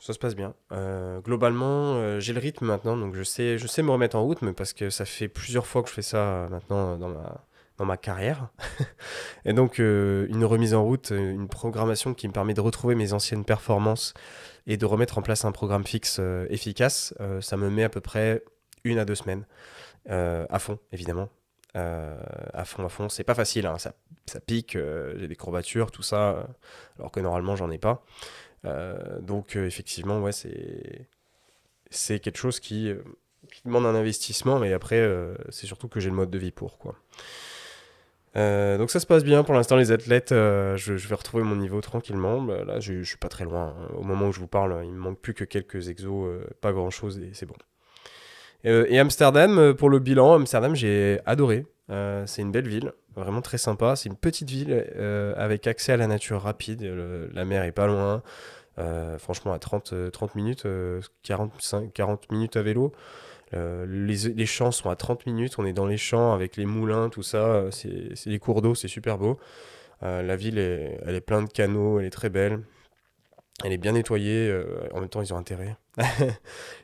[0.00, 0.54] ça se passe bien.
[1.22, 4.54] Globalement, j'ai le rythme maintenant, donc je sais, je sais me remettre en route, mais
[4.54, 7.44] parce que ça fait plusieurs fois que je fais ça maintenant dans ma,
[7.76, 8.48] dans ma carrière.
[9.44, 13.44] Et donc une remise en route, une programmation qui me permet de retrouver mes anciennes
[13.44, 14.14] performances
[14.66, 16.18] et de remettre en place un programme fixe
[16.48, 18.42] efficace, ça me met à peu près
[18.84, 19.46] une à deux semaines
[20.10, 21.28] euh, à fond, évidemment.
[21.76, 22.20] Euh,
[22.52, 23.94] à fond, à fond, c'est pas facile, hein, ça,
[24.26, 26.46] ça pique, euh, j'ai des courbatures, tout ça,
[26.98, 28.04] alors que normalement j'en ai pas.
[29.20, 31.08] Donc effectivement, ouais, c'est
[31.90, 32.92] c'est quelque chose qui,
[33.64, 35.08] demande un investissement, mais après
[35.50, 36.94] c'est surtout que j'ai le mode de vie pour quoi.
[38.34, 42.40] Donc ça se passe bien pour l'instant les athlètes, je, vais retrouver mon niveau tranquillement.
[42.42, 43.74] Bah, là je, je suis pas très loin.
[43.78, 43.88] hein.
[43.96, 46.90] Au moment où je vous parle, il me manque plus que quelques exos, pas grand
[46.90, 47.56] chose et c'est bon.
[48.64, 51.66] Euh, et Amsterdam, euh, pour le bilan, Amsterdam j'ai adoré.
[51.90, 53.96] Euh, c'est une belle ville, vraiment très sympa.
[53.96, 54.72] C'est une petite ville
[55.36, 56.82] avec accès à la nature rapide.
[57.32, 58.22] La mer est pas loin.
[59.18, 62.92] Franchement, à 30, euh, 30 minutes, euh, 45, 40 minutes à vélo.
[63.52, 65.58] Les, champs sont à 30 minutes.
[65.58, 67.66] On est dans les champs avec les moulins, tout ça.
[67.70, 69.38] C'est les cours d'eau, c'est super beau.
[70.00, 72.60] La ville, est, elle est pleine de canaux, elle est très belle.
[73.64, 74.48] Elle est bien nettoyée.
[74.48, 75.76] euh, en même temps, ils ont intérêt.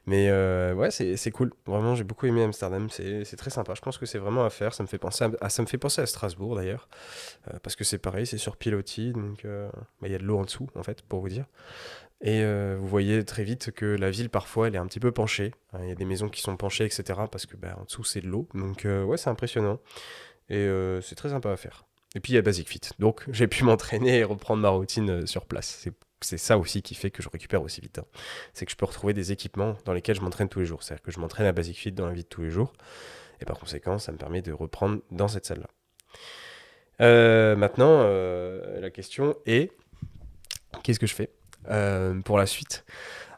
[0.07, 1.53] Mais euh, ouais, c'est cool.
[1.67, 2.88] Vraiment, j'ai beaucoup aimé Amsterdam.
[2.91, 3.75] C'est très sympa.
[3.75, 4.75] Je pense que c'est vraiment à faire.
[4.75, 6.88] Ça me fait penser à, ça me fait penser à Strasbourg d'ailleurs.
[7.49, 9.12] Euh, parce que c'est pareil, c'est sur pilotis.
[9.12, 11.47] Donc, bah, il y a de l'eau en dessous, en fait, pour vous dire.
[12.21, 15.53] Et vous voyez très vite que la ville, parfois, elle est un petit peu penchée.
[15.73, 17.21] Hein, Il y a des maisons qui sont penchées, etc.
[17.31, 18.49] Parce que bah, en dessous, c'est de l'eau.
[18.55, 19.81] Donc, ouais, c'est impressionnant.
[20.51, 20.69] Et
[21.03, 21.85] c'est très sympa à faire.
[22.14, 22.81] Et puis, il y a Basic Fit.
[22.99, 25.79] Donc, j'ai pu m'entraîner et reprendre ma routine sur place.
[25.83, 27.98] C'est c'est ça aussi qui fait que je récupère aussi vite.
[27.98, 28.04] hein.
[28.54, 30.83] C'est que je peux retrouver des équipements dans lesquels je m'entraîne tous les jours.
[30.83, 32.72] C'est-à-dire que je m'entraîne à Basic Fit dans la vie de tous les jours.
[33.40, 35.68] Et par conséquent, ça me permet de reprendre dans cette salle-là.
[37.00, 39.72] Euh, maintenant, euh, la question est
[40.83, 41.31] qu'est-ce que je fais
[41.70, 42.85] euh, pour la suite?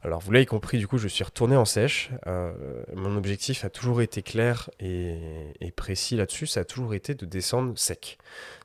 [0.03, 2.11] Alors, vous l'avez compris, du coup, je suis retourné en sèche.
[2.27, 2.53] Euh,
[2.95, 6.47] mon objectif a toujours été clair et, et précis là-dessus.
[6.47, 8.17] Ça a toujours été de descendre sec.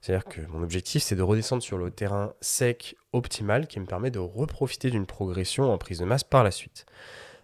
[0.01, 4.11] C'est-à-dire que mon objectif, c'est de redescendre sur le terrain sec optimal qui me permet
[4.11, 6.85] de reprofiter d'une progression en prise de masse par la suite.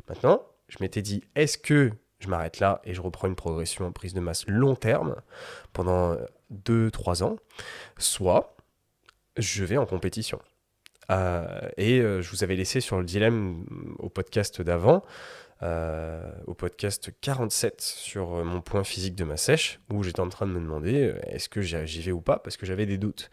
[0.08, 3.92] Maintenant, je m'étais dit, est-ce que je m'arrête là et je reprends une progression en
[3.92, 5.16] prise de masse long terme
[5.74, 6.16] pendant
[6.66, 7.36] 2-3 ans,
[7.98, 8.56] soit
[9.38, 10.40] je vais en compétition.
[11.12, 15.04] Euh, et euh, je vous avais laissé sur le dilemme mm, au podcast d'avant,
[15.64, 20.48] euh, au podcast 47 sur mon point physique de ma sèche, où j'étais en train
[20.48, 23.30] de me demander est-ce que j'y vais ou pas, parce que j'avais des doutes.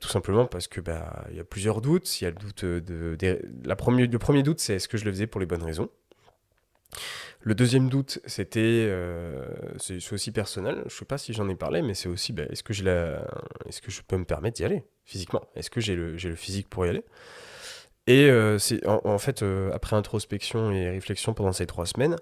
[0.00, 2.20] Tout simplement parce que bah, y a plusieurs doutes.
[2.20, 5.12] Y a le doute de, la premier, le premier doute, c'est est-ce que je le
[5.12, 5.90] faisais pour les bonnes raisons?
[7.46, 9.44] Le deuxième doute, c'était, euh,
[9.76, 10.82] c'est aussi personnel.
[10.86, 14.16] Je sais pas si j'en ai parlé, mais c'est aussi, bah, est-ce que je peux
[14.16, 15.42] me permettre d'y aller physiquement?
[15.54, 17.04] Est-ce que j'ai le, physique pour y aller?
[18.06, 22.16] Et euh, en, fait euh, après introspection et réflexion pendant ces trois semaines,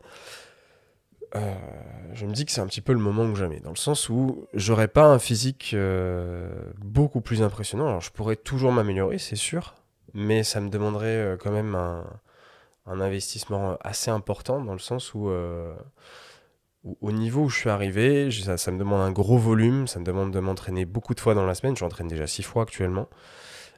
[2.15, 4.09] je me dis que c'est un petit peu le moment ou jamais, dans le sens
[4.09, 5.75] où j'aurais pas un physique
[6.79, 7.87] beaucoup plus impressionnant.
[7.87, 9.77] Alors je pourrais toujours m'améliorer, c'est sûr,
[10.15, 12.05] mais ça me demanderait quand même un,
[12.87, 15.75] un investissement assez important dans le sens où, euh,
[16.85, 20.05] où au niveau où je suis arrivé, ça, me demande un gros volume, ça me
[20.05, 21.77] demande de m'entraîner beaucoup de fois dans la semaine.
[21.77, 23.09] J'entraîne déjà six fois actuellement.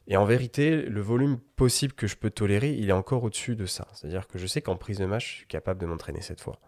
[0.06, 3.64] Et en vérité, le volume possible que je peux tolérer, il est encore au-dessus de
[3.64, 3.86] ça.
[3.94, 6.58] C'est-à-dire que je sais qu'en prise de match, je suis capable de m'entraîner cette fois.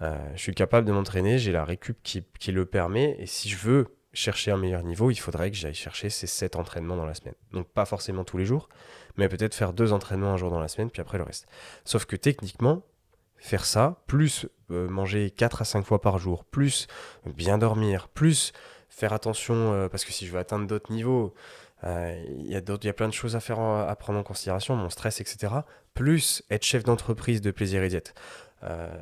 [0.00, 3.16] Euh, je suis capable de m'entraîner, j'ai la récup qui, le permet.
[3.18, 6.56] Et si je veux chercher un meilleur niveau, il faudrait que j'aille chercher ces 7
[6.56, 7.34] entraînements dans la semaine.
[7.52, 8.68] Donc pas forcément tous les jours,
[9.16, 11.46] mais peut-être faire deux entraînements un jour dans la semaine, puis après le reste.
[11.84, 12.82] Sauf que techniquement,
[13.38, 16.86] faire ça, plus euh, manger 4 à 5 fois par jour, plus
[17.26, 18.52] bien dormir, plus
[18.88, 21.34] faire attention, euh, parce que si je veux atteindre d'autres niveaux,
[21.84, 24.76] euh, il y, a y a plein de choses à, faire à prendre en considération,
[24.76, 25.52] mon stress, etc.
[25.94, 28.14] Plus être chef d'entreprise de plaisir et diète.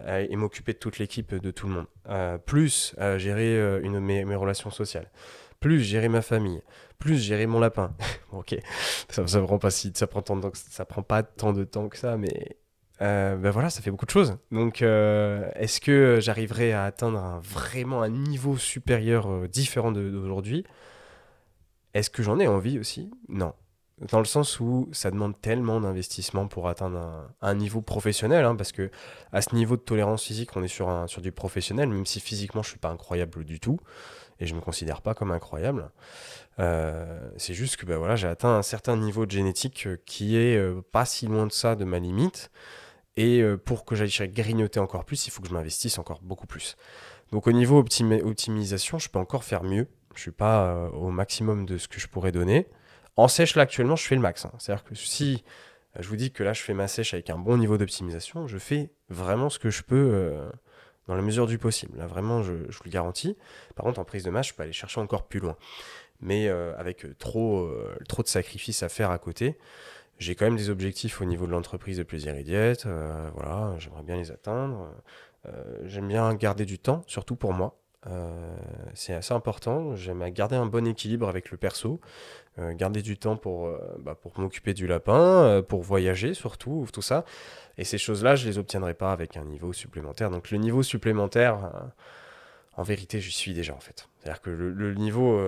[0.08, 2.40] Et m'occuper de toute l'équipe, de tout le monde.
[2.46, 5.10] plus gérer une, mes, relations sociales.
[5.60, 6.62] Plus gérer ma famille.
[6.98, 7.94] Plus gérer mon lapin.
[8.32, 8.56] ok,
[9.08, 11.88] ça, ça prend pas si ça prend tant de, ça prend pas tant de temps
[11.88, 12.56] que ça, mais
[13.02, 14.36] euh, ben voilà, ça fait beaucoup de choses.
[14.50, 20.64] Donc, euh, est-ce que j'arriverai à atteindre vraiment un niveau supérieur euh, différent d'aujourd'hui?
[21.94, 23.10] Est-ce que j'en ai envie aussi?
[23.28, 23.54] Non.
[24.08, 28.72] Dans le sens où ça demande tellement d'investissement pour atteindre un, niveau professionnel, hein, parce
[28.72, 28.90] que
[29.32, 32.70] à ce niveau de tolérance physique, on est sur, du professionnel, même si physiquement je
[32.70, 33.78] suis pas incroyable du tout,
[34.38, 35.90] et je me considère pas comme incroyable.
[37.36, 40.58] c'est juste que ben voilà, j'ai atteint un certain niveau de génétique qui est
[40.92, 42.50] pas si loin de ça de ma limite.
[43.16, 46.46] Et euh, pour que j'aille grignoter encore plus, il faut que je m'investisse encore beaucoup
[46.46, 46.76] plus.
[47.32, 49.88] Donc au niveau optimisation, je peux encore faire mieux.
[50.14, 52.66] Je suis pas euh, au maximum de ce que je pourrais donner.
[53.20, 54.44] En sèche, là, actuellement, je fais le max.
[54.44, 54.52] Hein.
[54.58, 55.44] C'est-à-dire que si
[55.96, 58.46] euh, je vous dis que là, je fais ma sèche avec un bon niveau d'optimisation,
[58.46, 60.32] je fais vraiment ce que je peux
[61.06, 61.98] dans la mesure du possible.
[61.98, 63.36] Là, vraiment, je, vous le garantis.
[63.74, 65.56] Par contre, en prise de masse, je peux aller chercher encore plus loin.
[66.20, 67.70] Mais avec trop,
[68.08, 69.56] trop de sacrifices à faire à côté,
[70.20, 72.84] j'ai quand même des objectifs au niveau de l'entreprise de plaisir et diète.
[72.84, 74.92] Euh, voilà, j'aimerais bien les atteindre.
[75.46, 77.79] Euh, j'aime bien garder du temps, surtout pour moi.
[78.06, 78.56] Euh,
[78.94, 79.94] c'est assez important.
[79.94, 82.00] J'aime garder un bon équilibre avec le perso,
[82.58, 87.24] garder du temps pour, bah, pour m'occuper du lapin, pour voyager surtout, tout ça.
[87.78, 90.30] Et ces choses-là, je les obtiendrai pas avec un niveau supplémentaire.
[90.30, 91.70] Donc le niveau supplémentaire,
[92.76, 94.08] en vérité, je suis déjà en fait.
[94.18, 95.40] C'est-à-dire que le, niveau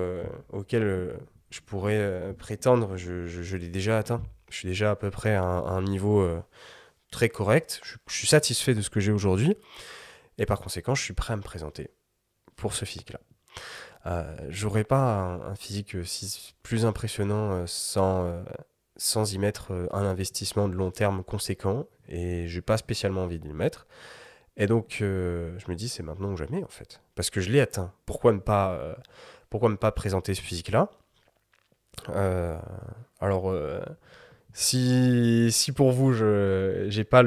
[0.51, 1.17] auquel
[1.51, 4.23] je pourrais prétendre, je, je l'ai déjà atteint.
[4.53, 6.39] Je suis déjà à peu près à un, niveau euh,
[7.11, 7.81] très correct.
[7.85, 9.57] Je, suis satisfait de ce que j'ai aujourd'hui.
[10.37, 11.89] Et par conséquent, je suis prêt à me présenter
[12.63, 13.19] pour ce physique-là.
[14.07, 15.97] Euh, J'aurais pas un, physique
[16.63, 18.41] plus impressionnant euh, sans, euh,
[18.97, 21.87] sans y mettre un investissement de long terme conséquent.
[22.09, 23.89] Et j'ai pas spécialement envie de le mettre.
[24.57, 27.01] Et donc, je me dis, c'est maintenant ou jamais, en fait.
[27.17, 27.93] Parce que je l'ai atteint.
[28.07, 28.97] Pourquoi ne pas,
[29.51, 30.91] pourquoi ne pas présenter ce physique-là?
[33.19, 33.53] Alors,
[34.55, 37.23] si, si pour vous, je j'ai pas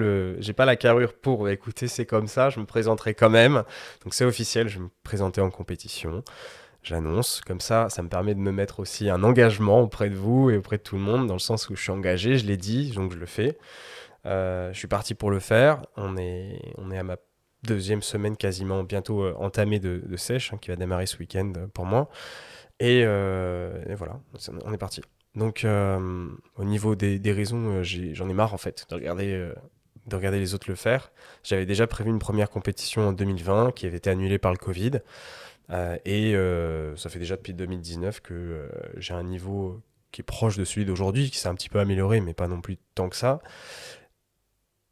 [0.56, 3.64] pas la carrure pour écouter, c'est comme ça, je me présenterai quand même.
[4.04, 6.24] Donc c'est officiel, je vais me présenter en compétition.
[6.84, 10.52] J'annonce, comme ça, ça me permet de me mettre aussi un engagement auprès de vous
[10.52, 12.58] et auprès de tout le monde, dans le sens où je suis engagé, je l'ai
[12.58, 13.58] dit, donc je le fais.
[14.28, 15.84] Euh, je suis parti pour le faire.
[15.98, 17.18] On est, on est à ma
[17.64, 21.86] deuxième semaine quasiment, bientôt euh, entamée de, sèche, hein, qui va démarrer ce week-end pour
[21.86, 22.10] moi.
[22.84, 24.20] Euh, et voilà,
[24.64, 25.02] on est parti.
[25.36, 29.54] Donc, euh, au niveau des, raisons, euh, j'en ai, marre en fait de regarder, euh,
[30.08, 31.12] de regarder les autres le faire.
[31.44, 35.02] J'avais déjà prévu une première compétition en 2020 qui avait été annulée par le Covid.
[36.06, 36.34] et
[36.96, 41.30] ça fait déjà depuis 2019 que j'ai un niveau qui est proche de celui d'aujourd'hui,
[41.30, 43.40] qui s'est un petit peu amélioré, mais pas non plus tant que ça.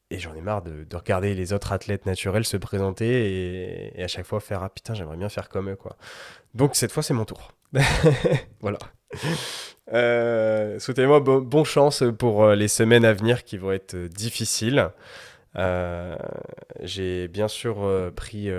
[0.10, 4.08] Et j'en ai marre de, regarder les autres athlètes naturels se présenter et, et à
[4.08, 5.76] chaque fois faire Ah putain, j'aimerais bien faire comme eux.
[5.76, 5.96] Quoi.
[6.54, 7.54] Donc cette fois, c'est mon tour.
[8.62, 8.78] voilà.
[9.92, 14.90] Euh, souhaitez-moi bon, chance pour euh, les semaines à venir qui vont être euh, difficiles.
[16.82, 18.50] J'ai bien sûr pris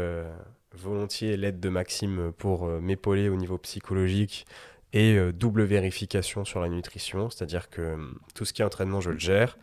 [0.73, 4.47] volontiers l'aide de Maxime pour m'épauler au niveau psychologique
[4.93, 7.97] et double vérification sur la nutrition, c'est-à-dire que
[8.37, 9.59] tout ce qui est entraînement, je le gère.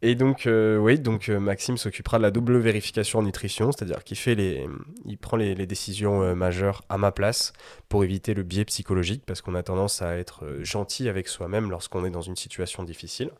[0.00, 4.04] Et donc, euh, oui, donc euh, Maxime s'occupera de la double vérification en nutrition, c'est-à-dire
[4.04, 4.68] qu'il fait les,
[5.04, 7.52] il prend les, décisions euh, majeures à ma place
[7.88, 12.04] pour éviter le biais psychologique, parce qu'on a tendance à être gentil avec soi-même lorsqu'on
[12.04, 13.30] est dans une situation difficile.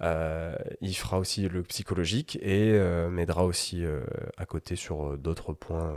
[0.00, 2.78] il fera aussi le psychologique et
[3.10, 3.84] m'aidera aussi
[4.36, 5.94] à côté sur d'autres points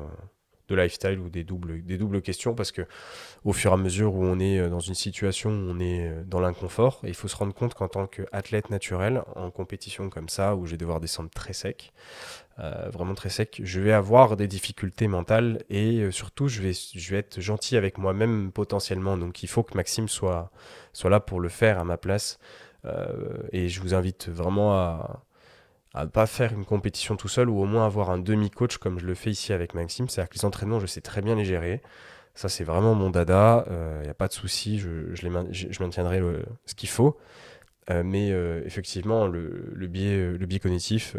[0.69, 2.83] de lifestyle ou des doubles, des doubles questions parce que
[3.43, 6.09] au fur et à mesure où on est euh, dans une situation où on est
[6.09, 10.29] euh, dans l'inconfort, il faut se rendre compte qu'en tant qu'athlète naturel, en compétition comme
[10.29, 11.93] ça, où je vais devoir descendre très sec,
[12.59, 17.11] euh, vraiment très sec, je vais avoir des difficultés mentales et surtout je vais, je
[17.11, 19.17] vais être gentil avec moi-même potentiellement.
[19.17, 20.51] Donc il faut que Maxime soit,
[20.93, 22.39] soit là pour le faire à ma place.
[23.51, 25.23] et je vous invite vraiment à,
[25.93, 28.99] à ne pas faire une compétition tout seul ou au moins avoir un demi-coach comme
[28.99, 30.07] je le fais ici avec Maxime.
[30.07, 31.81] C'est-à-dire que les entraînements, je sais très bien les gérer.
[32.35, 33.65] Ça, c'est vraiment mon dada.
[33.67, 34.79] Il n'y a pas de souci.
[34.79, 36.21] Je, je, maintiendrai
[36.65, 37.17] ce qu'il faut.
[37.89, 38.29] mais
[38.65, 41.17] effectivement, le, le, biais, le biais cognitif,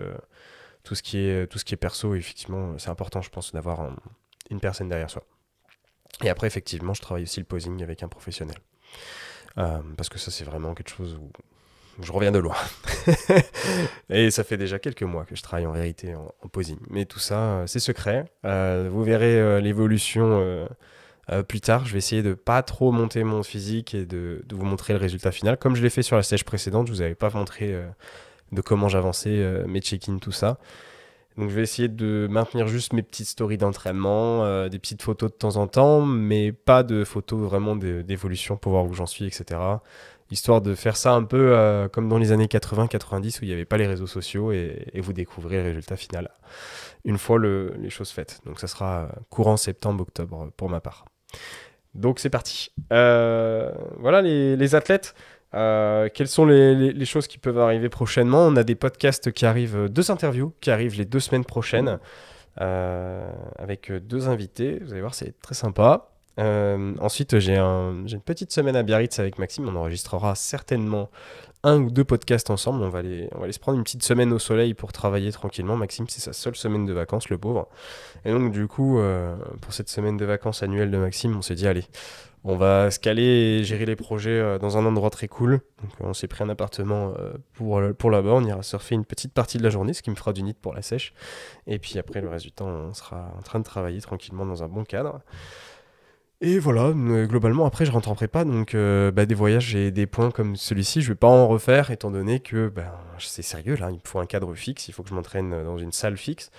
[0.84, 3.90] tout, ce qui est, tout ce qui est perso, effectivement, c'est important, je pense, d'avoir
[4.50, 5.24] une personne derrière soi.
[6.22, 8.56] Et après, effectivement, je travaille aussi le posing avec un professionnel.
[9.54, 11.30] parce que ça, c'est vraiment quelque chose où
[12.02, 12.56] je reviens de loin.
[14.10, 16.78] et ça fait déjà quelques mois que je travaille en vérité en, posing.
[16.88, 18.24] Mais tout ça, euh, c'est secret.
[18.44, 20.68] Euh, vous verrez euh, l'évolution
[21.46, 21.84] plus tard.
[21.84, 25.30] Je vais essayer de pas trop monter mon physique et de, vous montrer le résultat
[25.30, 25.56] final.
[25.58, 27.72] Comme je l'ai fait sur la sèche précédente, je vous avais pas montré
[28.50, 30.58] de comment j'avançais, mes check-in, tout ça.
[31.36, 35.36] Donc je vais essayer de maintenir juste mes petites stories d'entraînement, des petites photos de
[35.36, 39.56] temps en temps, mais pas de photos vraiment d'évolution pour voir où j'en suis, etc
[40.30, 43.54] histoire de faire ça un peu euh, comme dans les années 80-90 où il n'y
[43.54, 46.30] avait pas les réseaux sociaux et, vous découvrez le résultat final
[47.04, 48.40] une fois les choses faites.
[48.44, 51.06] Donc ça sera courant septembre-octobre pour ma part.
[51.94, 52.72] Donc c'est parti.
[52.92, 55.14] Euh, voilà les, athlètes.
[55.54, 58.46] Euh, quelles sont les, choses qui peuvent arriver prochainement?
[58.46, 61.98] On a des podcasts qui arrivent, deux interviews qui arrivent les deux semaines prochaines
[62.56, 64.78] avec deux invités.
[64.84, 66.10] Vous allez voir, c'est très sympa.
[66.40, 69.68] Euh, ensuite, j'ai une petite semaine à Biarritz avec Maxime.
[69.68, 71.10] On enregistrera certainement
[71.62, 72.82] un ou deux podcasts ensemble.
[72.82, 75.76] On va, aller, se prendre une petite semaine au soleil pour travailler tranquillement.
[75.76, 77.68] Maxime, c'est sa seule semaine de vacances, le pauvre.
[78.24, 81.54] Et donc, du coup, euh, pour cette semaine de vacances annuelle de Maxime, on s'est
[81.54, 81.84] dit, allez,
[82.42, 85.60] on va se caler et gérer les projets euh, dans un endroit très cool.
[86.00, 87.12] On s'est pris un appartement
[87.52, 88.30] pour, pour là-bas.
[88.30, 90.54] On ira surfer une petite partie de la journée, ce qui me fera du nid
[90.54, 91.12] pour la sèche.
[91.66, 94.62] Et puis après, le reste du temps, on sera en train de travailler tranquillement dans
[94.62, 95.20] un bon cadre.
[96.42, 99.90] Et voilà, euh, globalement, après, je rentre en prépa, donc euh, bah, des voyages et
[99.90, 103.76] des points comme celui-ci, je vais pas en refaire, étant donné que bah, c'est sérieux,
[103.76, 106.16] là, il me faut un cadre fixe, il faut que je m'entraîne dans une salle
[106.16, 106.50] fixe.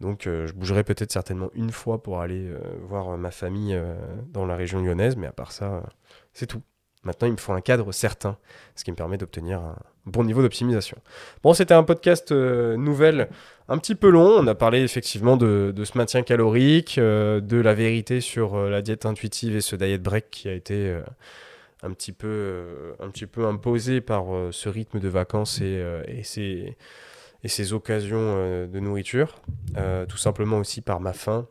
[0.00, 2.50] Donc euh, je bougerai peut-être certainement une fois pour aller
[2.88, 3.78] voir ma famille
[4.32, 5.82] dans la région lyonnaise, mais à part ça,
[6.32, 6.62] c'est tout.
[7.06, 8.36] Maintenant, il me faut un cadre certain,
[8.74, 9.76] ce qui me permet d'obtenir un
[10.06, 10.98] bon niveau d'optimisation.
[11.44, 13.28] Bon, c'était un podcast euh, nouvelle
[13.68, 14.26] un petit peu long.
[14.26, 18.82] On a parlé effectivement de, ce maintien calorique, euh, de la vérité sur euh, la
[18.82, 20.96] diète intuitive et ce diet break qui a été
[21.84, 26.76] un, petit peu, un imposé par ce rythme de vacances et, et, ces,
[27.44, 29.36] et ces occasions de nourriture.
[30.08, 31.46] tout simplement aussi par ma faim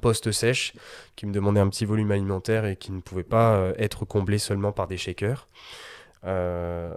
[0.00, 0.74] post-sèche
[1.16, 4.38] qui me demandait un petit volume alimentaire et qui ne pouvait pas euh, être comblé
[4.38, 5.48] seulement par des shakers.
[6.24, 6.92] Euh,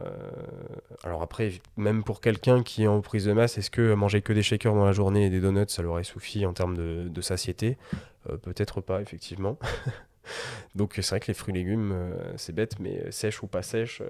[1.04, 4.34] alors après, même pour quelqu'un qui est en prise de masse, est-ce que manger que
[4.34, 7.22] des shakers dans la journée et des donuts, ça leur aurait suffi en termes de,
[7.22, 7.78] satiété?
[8.30, 9.58] Euh, Peut-être pas, effectivement.
[10.76, 14.02] Donc c'est vrai que les fruits et légumes, c'est bête, mais sèche ou pas sèche,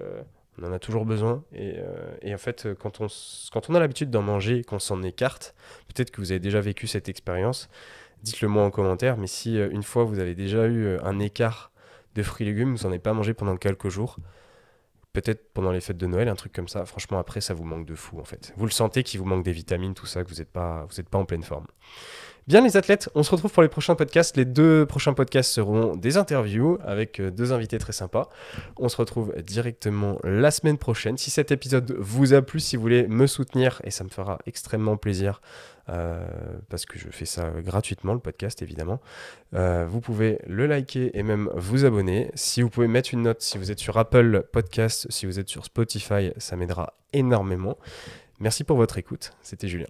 [0.60, 1.42] on en a toujours besoin.
[1.54, 5.54] Et, en fait, quand on, a l'habitude d'en manger qu'on s'en écarte,
[5.88, 7.70] peut-être que vous avez déjà vécu cette expérience,
[8.22, 9.16] dites-le moi en commentaire.
[9.16, 11.72] Mais si euh, une fois vous avez déjà eu euh, un écart
[12.14, 14.16] de fruits et légumes, vous n'en avez pas mangé pendant quelques jours,
[15.12, 17.86] peut-être pendant les fêtes de Noël, un truc comme ça, franchement après ça vous manque
[17.86, 18.52] de fou en fait.
[18.56, 21.18] Vous le sentez qu'il vous manque des vitamines, tout ça, que vous n'êtes pas, pas
[21.18, 21.66] en pleine forme.
[22.48, 24.36] Bien les athlètes, on se retrouve pour les prochains podcasts.
[24.36, 28.28] Les deux prochains podcasts seront des interviews avec euh, deux invités très sympas.
[28.76, 31.16] On se retrouve directement la semaine prochaine.
[31.16, 34.38] Si cet épisode vous a plu, si vous voulez me soutenir, et ça me fera
[34.46, 35.40] extrêmement plaisir,
[35.88, 36.24] euh,
[36.68, 39.00] parce que je fais ça gratuitement, le podcast évidemment.
[39.54, 42.30] Euh, vous pouvez le liker et même vous abonner.
[42.34, 45.48] Si vous pouvez mettre une note, si vous êtes sur Apple Podcast, si vous êtes
[45.48, 47.78] sur Spotify, ça m'aidera énormément.
[48.40, 49.32] Merci pour votre écoute.
[49.42, 49.86] C'était Julien.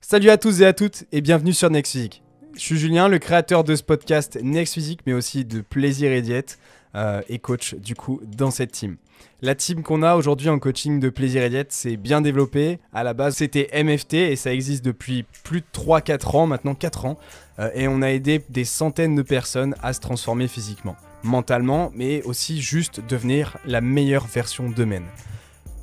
[0.00, 2.22] Salut à tous et à toutes et bienvenue sur Next Physique.
[2.54, 6.22] Je suis Julien, le créateur de ce podcast Next Physique, mais aussi de Plaisir et
[6.22, 6.58] Diète
[6.94, 8.96] euh, et coach du coup dans cette team.
[9.40, 12.78] La team qu'on a aujourd'hui en coaching de Plaisir et Diète, c'est bien développé.
[12.92, 17.04] À la base, c'était MFT et ça existe depuis plus de 3-4 ans, maintenant 4
[17.04, 17.18] ans.
[17.58, 22.22] Euh, et on a aidé des centaines de personnes à se transformer physiquement, mentalement, mais
[22.22, 25.06] aussi juste devenir la meilleure version d'eux-mêmes.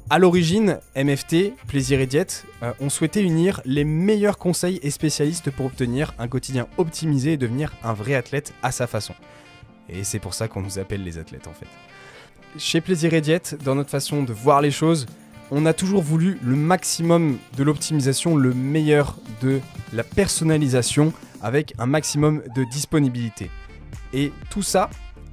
[0.08, 5.50] À l'origine, MFT, Plaisir et Diète, euh, on souhaitait unir les meilleurs conseils et spécialistes
[5.50, 9.16] pour obtenir un quotidien optimisé et devenir un vrai athlète à sa façon.
[9.90, 11.68] Et c'est pour ça qu'on nous appelle les athlètes en fait.
[12.58, 15.06] Chez Plaisir et Diète, dans notre façon de voir les choses,
[15.52, 19.60] on a toujours voulu le maximum de l'optimisation, le meilleur de
[19.94, 23.52] la personnalisation avec un maximum de disponibilité.
[24.14, 24.90] Et tout ça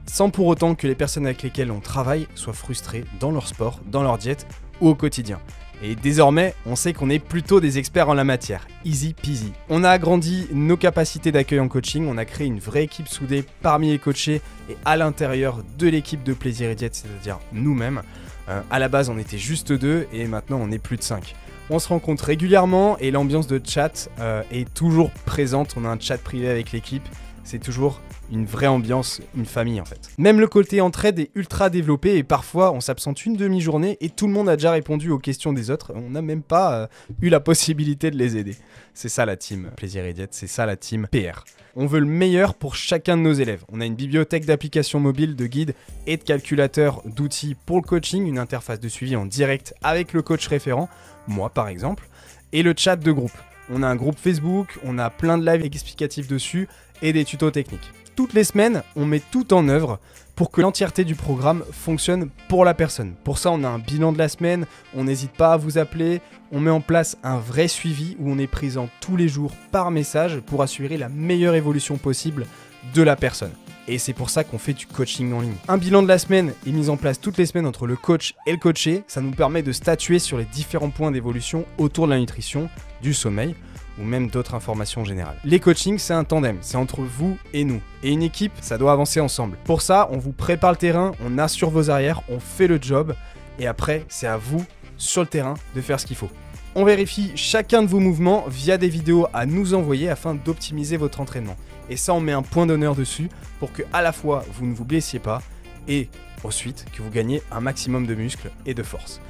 [0.07, 3.81] sans pour autant que les personnes avec lesquelles on travaille soient frustrées dans leur sport,
[3.87, 4.47] dans leur diète
[4.81, 5.39] ou au quotidien.
[5.85, 8.69] Et désormais, on sait qu'on est plutôt des experts en la matière.
[8.85, 9.53] Easy peasy.
[9.69, 13.45] On a agrandi nos capacités d'accueil en coaching, on a créé une vraie équipe soudée
[13.63, 18.03] parmi les coachés et à l'intérieur de l'équipe de Plaisir et Diète, c'est-à-dire nous-mêmes.
[18.49, 21.35] Euh, à la base, on était juste deux et maintenant on est plus de cinq.
[21.69, 25.75] On se rencontre régulièrement et l'ambiance de chat euh, est toujours présente.
[25.77, 27.09] On a un chat privé avec l'équipe.
[27.45, 30.09] C'est toujours une vraie ambiance, une famille en fait.
[30.17, 34.27] Même le côté entraide est ultra développé et parfois on s'absente une demi-journée et tout
[34.27, 35.93] le monde a déjà répondu aux questions des autres.
[35.95, 36.87] On n'a même pas euh,
[37.21, 38.57] eu la possibilité de les aider.
[38.95, 41.45] C'est ça la team Plaisir et c'est ça la team PR.
[41.75, 43.65] On veut le meilleur pour chacun de nos élèves.
[43.73, 45.75] On a une bibliothèque d'applications mobiles, de guides
[46.07, 50.23] et de calculateurs d'outils pour le coaching, une interface de suivi en direct avec le
[50.23, 50.89] coach référent,
[51.27, 52.09] moi par exemple,
[52.53, 53.33] et le chat de groupe.
[53.71, 56.69] On a un groupe Facebook, on a plein de lives explicatifs dessus
[57.03, 59.99] et des tutos techniques toutes les semaines, on met tout en œuvre
[60.35, 63.15] pour que l'entièreté du programme fonctionne pour la personne.
[63.25, 66.21] Pour ça, on a un bilan de la semaine, on n'hésite pas à vous appeler,
[66.51, 69.91] on met en place un vrai suivi où on est présent tous les jours par
[69.91, 72.47] message pour assurer la meilleure évolution possible
[72.95, 73.53] de la personne.
[73.89, 75.57] Et c'est pour ça qu'on fait du coaching en ligne.
[75.67, 78.35] Un bilan de la semaine est mis en place toutes les semaines entre le coach
[78.47, 79.03] et le coaché.
[79.09, 82.69] Ça nous permet de statuer sur les différents points d'évolution autour de la nutrition,
[83.03, 83.57] du sommeil
[83.99, 85.37] ou même d'autres informations générales.
[85.45, 87.81] Les coachings, c'est un tandem, c'est entre vous et nous.
[88.03, 89.57] Et une équipe, ça doit avancer ensemble.
[89.65, 93.15] Pour ça, on vous prépare le terrain, on assure vos arrières, on fait le job,
[93.59, 94.65] et après, c'est à vous,
[94.97, 96.31] sur le terrain, de faire ce qu'il faut.
[96.75, 101.21] On vérifie chacun de vos mouvements via des vidéos à nous envoyer afin d'optimiser votre
[101.21, 101.57] entraînement.
[101.91, 103.29] Et ça, on met un point d'honneur dessus
[103.59, 105.43] pour que à la fois vous ne vous blessiez pas
[105.87, 106.09] et
[106.45, 109.21] ensuite que vous gagnez un maximum de muscles et de force.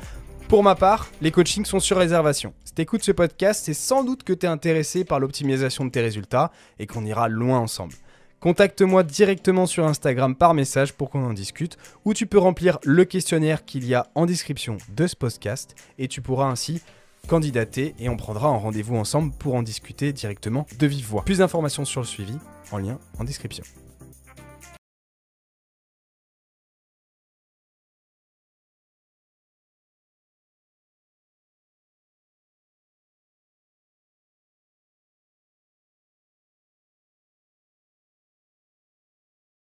[0.53, 2.53] Pour ma part, les coachings sont sur réservation.
[2.63, 6.03] Si t'écoutes ce podcast, c'est sans doute que tu es intéressé par l'optimisation de tes
[6.03, 7.95] résultats et qu'on ira loin ensemble.
[8.39, 13.07] Contacte-moi directement sur Instagram par message pour qu'on en discute, ou tu peux remplir le
[13.07, 16.83] questionnaire qu'il y a en description de ce podcast et tu pourras ainsi
[17.29, 21.25] candidater et on prendra un rendez-vous ensemble pour en discuter directement de vive voix.
[21.25, 22.37] Plus d'informations sur le suivi
[22.73, 23.65] en lien en description.